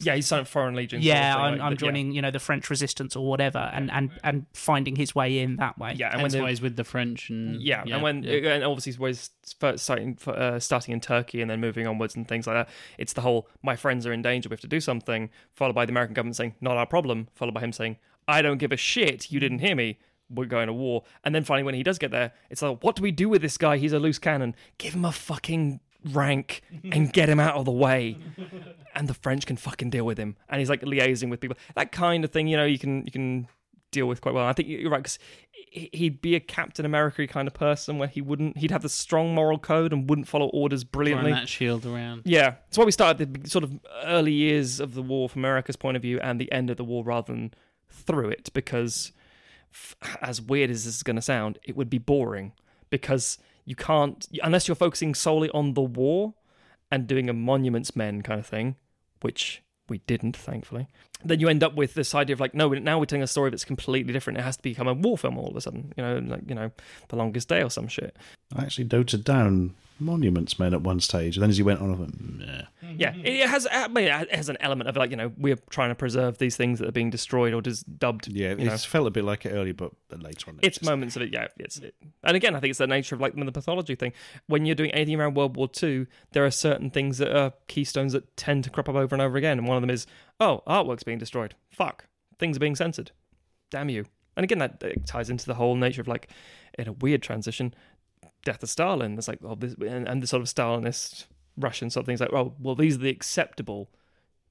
[0.00, 1.02] yeah, he's signed Foreign Legion.
[1.02, 1.86] yeah, sort of thing, I'm, like, I'm but yeah.
[1.86, 5.56] joining, you know, the French resistance or whatever, and and and finding his way in
[5.56, 5.94] that way.
[5.96, 8.54] Yeah, and when Hence they, why he's with the French and Yeah, and when yeah.
[8.54, 12.46] and obviously he's first starting uh, starting in Turkey and then moving onwards and things
[12.46, 12.68] like that.
[12.98, 15.84] It's the whole "my friends are in danger, we have to do something," followed by
[15.86, 17.96] the American government saying "not our problem," followed by him saying
[18.26, 19.98] "I don't give a shit, you didn't hear me."
[20.32, 22.94] We're going to war, and then finally, when he does get there, it's like, "What
[22.94, 23.78] do we do with this guy?
[23.78, 24.54] He's a loose cannon.
[24.78, 25.80] Give him a fucking
[26.12, 28.16] rank and get him out of the way."
[28.94, 30.36] and the French can fucking deal with him.
[30.48, 32.48] And he's like liaising with people, that kind of thing.
[32.48, 33.46] You know, you can you can
[33.92, 34.46] deal with quite well.
[34.46, 35.18] I think you're right because
[35.72, 39.34] he'd be a Captain America kind of person where he wouldn't he'd have the strong
[39.34, 41.32] moral code and wouldn't follow orders Throwing brilliantly.
[41.32, 42.22] that shield around.
[42.24, 45.76] Yeah, that's why we started the sort of early years of the war from America's
[45.76, 47.52] point of view and the end of the war rather than
[47.88, 49.12] through it because,
[49.72, 52.52] f- as weird as this is going to sound, it would be boring
[52.90, 56.34] because you can't unless you're focusing solely on the war
[56.90, 58.76] and doing a monuments men kind of thing,
[59.20, 60.88] which we didn't, thankfully.
[61.24, 63.50] Then you end up with this idea of like, no, now we're telling a story
[63.50, 64.38] that's completely different.
[64.38, 66.54] It has to become a war film all of a sudden, you know, like you
[66.54, 66.70] know,
[67.08, 68.16] The Longest Day or some shit.
[68.56, 71.90] I actually noted down Monuments Men at one stage, and then as you went on,
[71.90, 72.62] I went, meh.
[72.96, 73.68] Yeah, it has.
[73.70, 76.56] I mean, it has an element of like you know we're trying to preserve these
[76.56, 78.26] things that are being destroyed or just dubbed.
[78.28, 80.90] Yeah, it felt a bit like it earlier, but but later on, it it's just-
[80.90, 81.32] moments of it.
[81.32, 81.94] Yeah, it's it.
[82.24, 84.12] and again, I think it's the nature of like the pathology thing.
[84.46, 88.14] When you're doing anything around World War II, there are certain things that are keystones
[88.14, 90.06] that tend to crop up over and over again, and one of them is
[90.40, 91.54] oh, artwork's being destroyed.
[91.70, 92.06] Fuck,
[92.38, 93.12] things are being censored.
[93.70, 94.06] Damn you.
[94.36, 96.30] And again, that ties into the whole nature of like
[96.78, 97.74] in a weird transition,
[98.44, 99.16] death of Stalin.
[99.18, 101.26] It's like oh, this and, and the sort of Stalinist
[101.56, 103.90] Russian sort of things like oh, well, these are the acceptable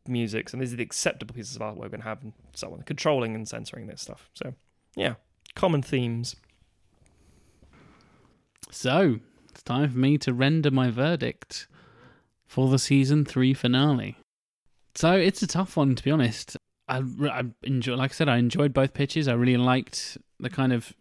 [0.07, 2.71] musics and these are the acceptable pieces of art we're going to have and so
[2.73, 4.55] on controlling and censoring this stuff so
[4.95, 5.13] yeah
[5.55, 6.35] common themes
[8.71, 9.19] So,
[9.49, 11.67] it's time for me to render my verdict
[12.45, 14.17] for the season three finale.
[14.99, 16.57] So, it's a tough one, to be honest.
[16.89, 19.29] I, I enjoy, like I said, I enjoyed both pitches.
[19.29, 20.91] I really liked the kind of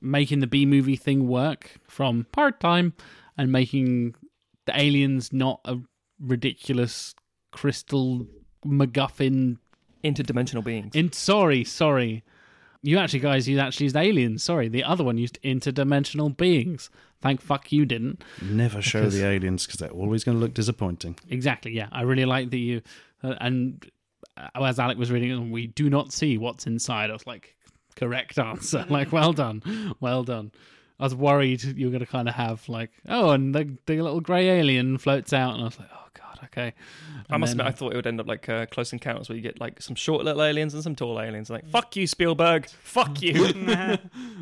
[0.00, 2.94] making the B movie thing work from part time
[3.38, 4.16] and making
[4.66, 5.76] the aliens not a
[6.18, 7.14] ridiculous
[7.52, 8.26] crystal
[8.66, 9.58] MacGuffin
[10.02, 12.24] interdimensional beings in sorry, sorry.
[12.82, 14.42] You actually guys you actually used aliens.
[14.42, 16.90] Sorry, the other one used interdimensional beings.
[17.22, 18.22] Thank fuck you didn't.
[18.42, 21.16] never show Because- the aliens because they're always going to look disappointing.
[21.30, 21.72] Exactly.
[21.72, 22.82] Yeah, I really like that you
[23.40, 23.90] and
[24.36, 27.10] uh, as Alec was reading, it, we do not see what's inside.
[27.10, 27.56] I was like,
[27.96, 28.84] correct answer.
[28.90, 30.52] like, well done, well done.
[30.98, 34.00] I was worried you were going to kind of have like, oh, and the the
[34.00, 36.72] little grey alien floats out, and I was like, oh god, okay.
[37.30, 39.36] i must then- admit i thought it would end up like uh, close encounters where
[39.36, 42.68] you get like some short little aliens and some tall aliens like fuck you spielberg
[42.68, 43.44] fuck you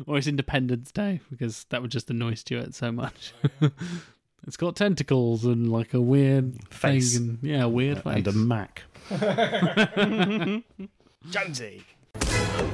[0.07, 3.33] or it's Independence Day because that would just annoy Stuart so much.
[4.45, 7.17] it's got tentacles and like a weird Face.
[7.17, 8.17] thing and yeah, a weird face.
[8.17, 8.83] And a Mac.
[11.29, 11.83] jonesy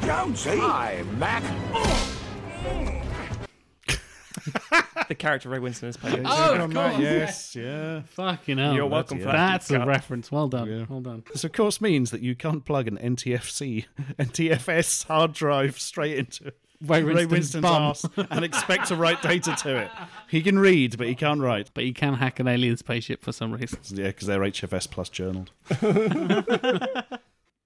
[0.03, 0.57] Jonesy.
[0.57, 1.43] Hi, Mac.
[5.07, 7.01] the character ray winstone is playing Oh, of On that, course.
[7.03, 8.01] yes, yeah.
[8.01, 8.73] Fucking hell.
[8.73, 9.25] You're welcome yeah.
[9.25, 9.87] for that That's a cut.
[9.87, 10.31] reference.
[10.31, 10.69] Well done.
[10.69, 10.85] Yeah.
[10.89, 11.23] Well done.
[11.31, 13.85] This, of course, means that you can't plug an NTFC,
[14.19, 19.55] NTFS hard drive straight into Ray Ray Winstone's Winstone's ass and expect to write data
[19.63, 19.91] to it.
[20.29, 21.71] He can read, but he can't write.
[21.73, 23.79] But he can hack an alien spaceship for some reason.
[23.87, 25.51] Yeah, because they're HFS plus journaled.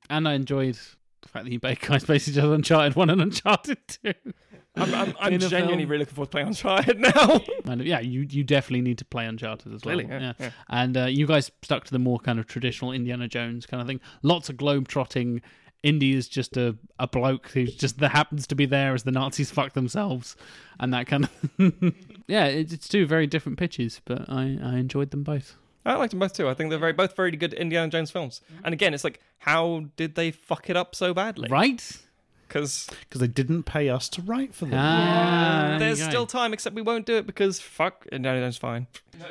[0.09, 0.77] And I enjoyed
[1.21, 4.13] the fact that you both guys basically just Uncharted 1 and Uncharted 2.
[4.75, 5.89] i'm, I'm, I'm genuinely film.
[5.89, 9.25] really looking forward to playing uncharted now And yeah, you, you definitely need to play
[9.25, 9.95] Uncharted as well.
[9.95, 10.49] Clearly, yeah, yeah.
[10.69, 13.87] And uh, you guys stuck to the more kind of traditional Indiana Jones kind of
[13.87, 14.01] thing.
[14.23, 15.41] Lots of globe trotting.
[15.83, 19.11] Indy is just a, a bloke who just that happens to be there as the
[19.11, 20.35] Nazis fuck themselves,
[20.79, 21.33] and that kind of
[22.27, 22.45] yeah.
[22.45, 25.55] It's, it's two very different pitches, but I, I enjoyed them both.
[25.85, 26.47] I liked them both too.
[26.47, 28.41] I think they're very both very good Indiana Jones films.
[28.63, 31.49] And again, it's like, how did they fuck it up so badly?
[31.49, 32.01] Right?
[32.53, 34.79] Because Because they didn't pay us to write for them.
[34.79, 36.09] Ah, there there's you go.
[36.11, 38.57] still time, except we won't do it because fuck Indiana Jones.
[38.57, 38.85] Fine.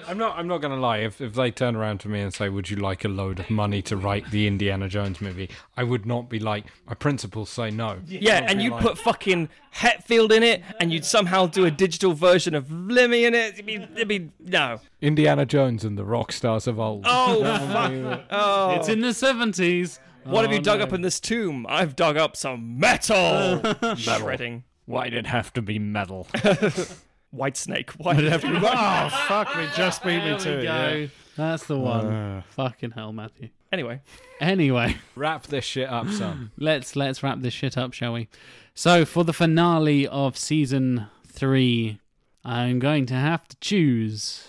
[0.08, 0.36] I'm not.
[0.36, 0.98] I'm not going to lie.
[0.98, 3.48] If if they turn around to me and say, "Would you like a load of
[3.48, 6.64] money to write the Indiana Jones movie?" I would not be like.
[6.88, 7.98] My principals say no.
[8.06, 12.56] Yeah, and you'd put fucking Hetfield in it, and you'd somehow do a digital version
[12.56, 13.54] of Lemmy in it.
[13.54, 14.80] It'd be, it'd be no.
[15.00, 17.04] Indiana Jones and the rock stars of old.
[17.06, 18.20] Oh fuck.
[18.30, 18.70] Oh.
[18.76, 20.00] It's in the 70s.
[20.24, 20.84] What have Oh, you dug no.
[20.84, 21.66] up in this tomb?
[21.68, 23.62] I've dug up some metal.
[23.96, 24.64] Shredding.
[24.86, 26.26] Why'd it have to be metal?
[27.30, 27.90] White snake.
[27.92, 29.66] Why did it have to be oh, fuck me.
[29.74, 30.64] Just beat me to it.
[30.64, 31.06] yeah.
[31.36, 32.06] That's the one.
[32.06, 32.42] Uh.
[32.50, 33.48] Fucking hell, Matthew.
[33.72, 34.02] Anyway,
[34.38, 34.98] Anyway.
[35.16, 36.50] Wrap this shit up, son.
[36.58, 38.28] let's let's wrap this shit up, shall we?
[38.74, 41.98] So for the finale of season three,
[42.44, 44.46] I'm going to have to choose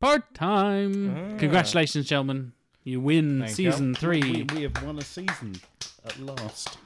[0.00, 1.38] part time.
[1.38, 2.52] Congratulations, gentlemen!
[2.84, 4.46] You win Thank season We, three.
[4.54, 5.56] we have won a season
[6.04, 6.78] at last.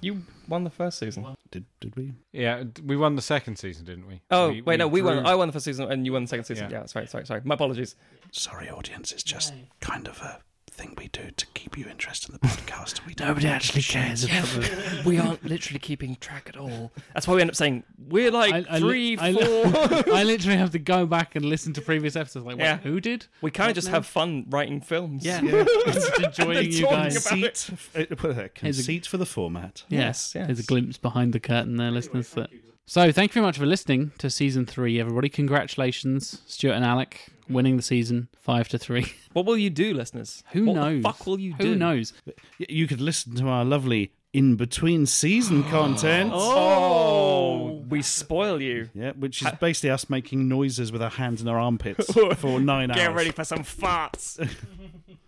[0.00, 1.24] you won the first season.
[1.50, 2.12] Did did we?
[2.32, 4.20] Yeah, we won the second season, didn't we?
[4.30, 5.24] Oh We- wait, no, we won.
[5.24, 6.70] I won the first season, and you won the second season.
[6.70, 6.80] Yeah.
[6.80, 7.40] Yeah, sorry, sorry, sorry.
[7.44, 7.94] My apologies.
[8.32, 9.12] Sorry, audience.
[9.12, 10.40] It's just kind of a
[10.76, 13.04] thing we do to keep you interested in the podcast.
[13.06, 14.56] We don't Nobody actually the cares shows.
[14.56, 14.64] about
[15.02, 16.92] the we aren't literally keeping track at all.
[17.14, 20.14] That's why we end up saying we're like I- I li- three, I li- four.
[20.14, 22.44] I literally have to go back and listen to previous episodes.
[22.44, 22.76] Like, wait, Yeah.
[22.78, 23.26] who did?
[23.40, 25.24] we kind of just have fun writing films.
[25.24, 25.64] Yeah, Yeah.
[25.86, 27.26] just enjoying you talking guys.
[27.26, 27.70] about Conceit,
[28.12, 29.84] uh, put a conceit for the format.
[29.88, 32.30] Yes, Yes, there's a glimpse behind the curtain there, listeners.
[32.30, 32.50] That...
[32.86, 35.28] So, thank you very much for listening to season three, everybody.
[35.30, 39.12] Congratulations, Stuart and Alec, winning the season five to three.
[39.36, 40.42] What will you do, listeners?
[40.52, 41.02] Who what knows?
[41.02, 41.74] The fuck will you Who do?
[41.76, 42.14] knows?
[42.58, 46.30] You could listen to our lovely in between season content.
[46.32, 48.88] Oh, oh, we spoil you.
[48.94, 52.90] Yeah, which is basically us making noises with our hands in our armpits for nine
[52.90, 52.98] hours.
[52.98, 54.38] Get ready for some farts.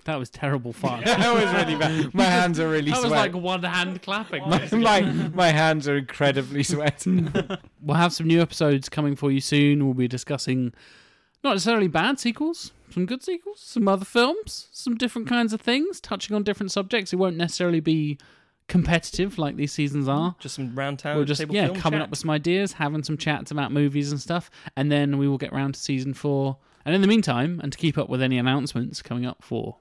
[0.05, 1.05] That was terrible fun.
[1.05, 2.15] that was really bad.
[2.15, 3.03] My hands are really sweaty.
[3.03, 4.43] That was like one hand clapping.
[4.49, 5.03] my
[5.35, 7.27] my hands are incredibly sweaty.
[7.83, 9.85] We'll have some new episodes coming for you soon.
[9.85, 10.73] We'll be discussing
[11.45, 16.01] not necessarily bad sequels, some good sequels, some other films, some different kinds of things,
[16.01, 17.13] touching on different subjects.
[17.13, 18.19] It won't necessarily be
[18.69, 20.37] competitive like these seasons mm, are.
[20.39, 22.03] Just some round town We'll just table yeah, coming chat.
[22.03, 25.39] up with some ideas, having some chats about movies and stuff, and then we will
[25.39, 26.59] get round to season four.
[26.85, 29.77] And in the meantime, and to keep up with any announcements coming up for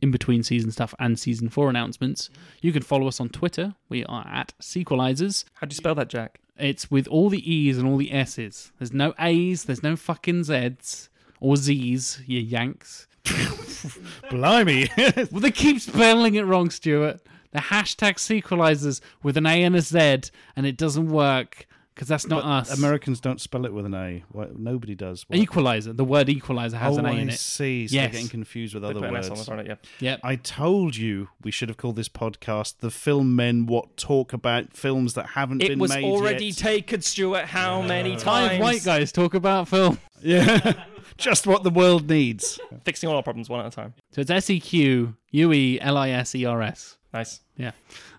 [0.00, 2.30] in between season stuff and season four announcements,
[2.60, 3.74] you can follow us on Twitter.
[3.88, 5.44] We are at Sequelisers.
[5.54, 6.40] How do you spell that, Jack?
[6.58, 8.72] It's with all the E's and all the S's.
[8.78, 11.08] There's no A's, there's no fucking Z's
[11.40, 13.06] or Z's, you Yanks.
[14.30, 14.88] Blimey.
[15.30, 17.20] Well, they keep spelling it wrong, Stuart.
[17.52, 21.66] The hashtag sequelizers with an A and a Z, and it doesn't work
[21.96, 22.78] because that's not But us.
[22.78, 24.22] Americans don't spell it with an A.
[24.30, 25.24] Why, nobody does.
[25.28, 25.38] Why?
[25.38, 25.94] Equalizer.
[25.94, 27.32] The word equalizer has oh, an A oh, I in it.
[27.32, 27.88] I see.
[27.88, 28.02] So Yes.
[28.02, 29.26] they're getting confused with They other put an words.
[29.28, 29.74] S on the front, yeah.
[30.00, 30.20] Yep.
[30.22, 34.74] I told you we should have called this podcast "The Film Men What Talk About
[34.74, 37.46] Films That Haven't It Been Made." It was already Yet." taken, Stuart.
[37.46, 38.24] How many times?
[38.24, 39.98] Five white guys talk about film.
[40.20, 40.74] yeah,
[41.16, 42.60] just what the world needs.
[42.84, 43.94] Fixing all our problems one at a time.
[44.10, 46.98] So it's S E Q U E L I S E R S.
[47.16, 47.40] Nice.
[47.56, 47.72] Yeah.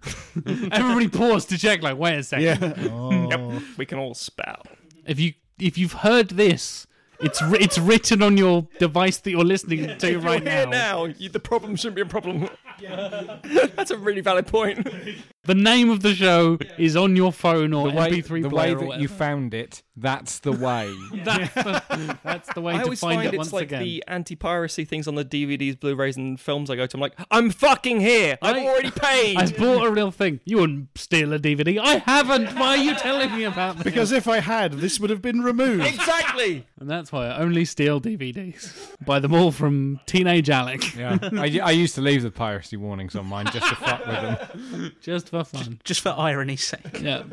[0.72, 1.82] Everybody paused to check.
[1.84, 2.45] Like, wait a second.
[2.61, 2.90] Yeah.
[2.91, 3.30] Oh.
[3.30, 3.61] Yep.
[3.78, 4.64] We can all spell.
[5.06, 6.88] If you if you've heard this,
[7.19, 10.65] it's ri- it's written on your device that you're listening to If right you're here
[10.65, 10.72] now.
[10.72, 12.49] now, you, the problem shouldn't be a problem.
[13.76, 14.88] That's a really valid point.
[15.44, 18.49] The name of the show is on your phone or The way, MP3 the way
[18.49, 18.76] player.
[18.76, 19.14] or that you whatever.
[19.15, 20.94] found it, that's the way.
[21.24, 23.82] That's the, that's the way I to always find, find it it's once like again.
[23.82, 26.95] the anti-piracy things on the DVDs, Blu-rays, and films I go to.
[26.98, 28.38] I'm like, I'm fucking here.
[28.41, 29.38] I've I- already paid.
[29.38, 30.40] I bought a real thing.
[30.45, 31.80] You wouldn't steal a DVD.
[31.80, 32.53] I haven't.
[32.57, 33.84] Why are you telling me about this?
[33.86, 35.84] Because if I had, this would have been removed.
[35.86, 36.65] exactly.
[36.80, 38.95] And that's why I only steal DVDs.
[39.03, 40.95] Buy them all from Teenage Alec.
[40.95, 44.15] Yeah, I, I used to leave the piracy warnings on mine just to fuck with
[44.61, 44.94] them.
[45.02, 45.80] Just for fun.
[45.84, 47.02] Just for irony's sake.
[47.02, 47.24] Yeah.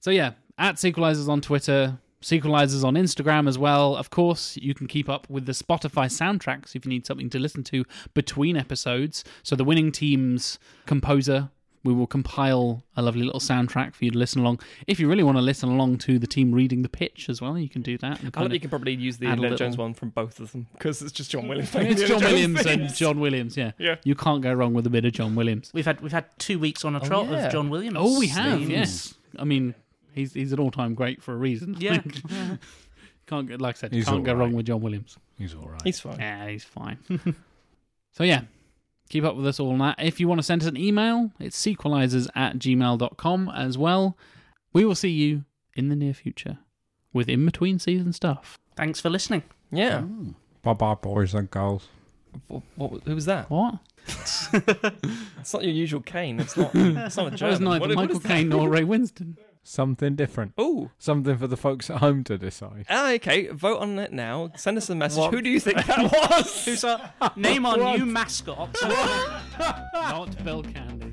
[0.00, 3.96] So yeah, at Sequelisers on Twitter, Sequelisers on Instagram as well.
[3.96, 7.38] Of course, you can keep up with the Spotify soundtracks if you need something to
[7.38, 7.84] listen to
[8.14, 9.24] between episodes.
[9.42, 11.50] So the winning team's composer,
[11.82, 14.60] we will compile a lovely little soundtrack for you to listen along.
[14.86, 17.58] If you really want to listen along to the team reading the pitch as well,
[17.58, 18.20] you can do that.
[18.22, 20.38] I think you can probably use the add a Indiana little- Jones one from both
[20.38, 21.74] of them because it's just John Williams.
[21.74, 22.94] I mean, playing it's John Indiana Jones Williams and.
[22.94, 23.72] John Williams, yeah.
[23.78, 23.96] Yeah.
[24.04, 25.72] You can't go wrong with a bit of John Williams.
[25.74, 27.46] We've had we've had two weeks on a oh, trot yeah.
[27.46, 27.96] of John Williams.
[27.98, 28.70] Oh, we have, themes.
[28.70, 29.14] yes.
[29.38, 29.74] I mean,
[30.14, 31.76] he's he's an all-time great for a reason.
[31.78, 32.00] Yeah.
[33.26, 35.16] can't go, like I said, He's can't go all wrong with John Williams.
[35.38, 35.80] He's all right.
[35.84, 36.18] He's fine.
[36.18, 36.98] Yeah, he's fine.
[38.12, 38.42] so yeah,
[39.08, 39.96] keep up with us all on that.
[39.98, 44.16] If you want to send us an email, it's sequelisers at gmail.com as well.
[44.72, 45.44] We will see you
[45.74, 46.58] in the near future
[47.12, 48.58] with in between season stuff.
[48.76, 49.42] Thanks for listening.
[49.70, 50.02] Yeah.
[50.04, 50.34] Oh.
[50.62, 51.88] Bye bye, boys and girls.
[52.48, 53.50] What, what, who was that?
[53.50, 53.78] What?
[55.40, 56.38] It's not your usual Caine.
[56.40, 56.70] It's not.
[56.74, 57.64] It's not a That was German.
[57.64, 58.28] neither What- what Michael is that?
[58.28, 59.36] Caine nor Ray Winstone.
[59.64, 60.54] Something different.
[60.58, 62.84] Oh, Something for the folks at home to decide.
[62.90, 63.46] ah, okay.
[63.48, 64.50] Vote on it now.
[64.56, 65.18] Send us a message.
[65.20, 65.32] What?
[65.32, 66.64] Who do you think that was?
[66.64, 68.76] Who's our name our new mascot?
[69.94, 71.11] Not Bill Cannon.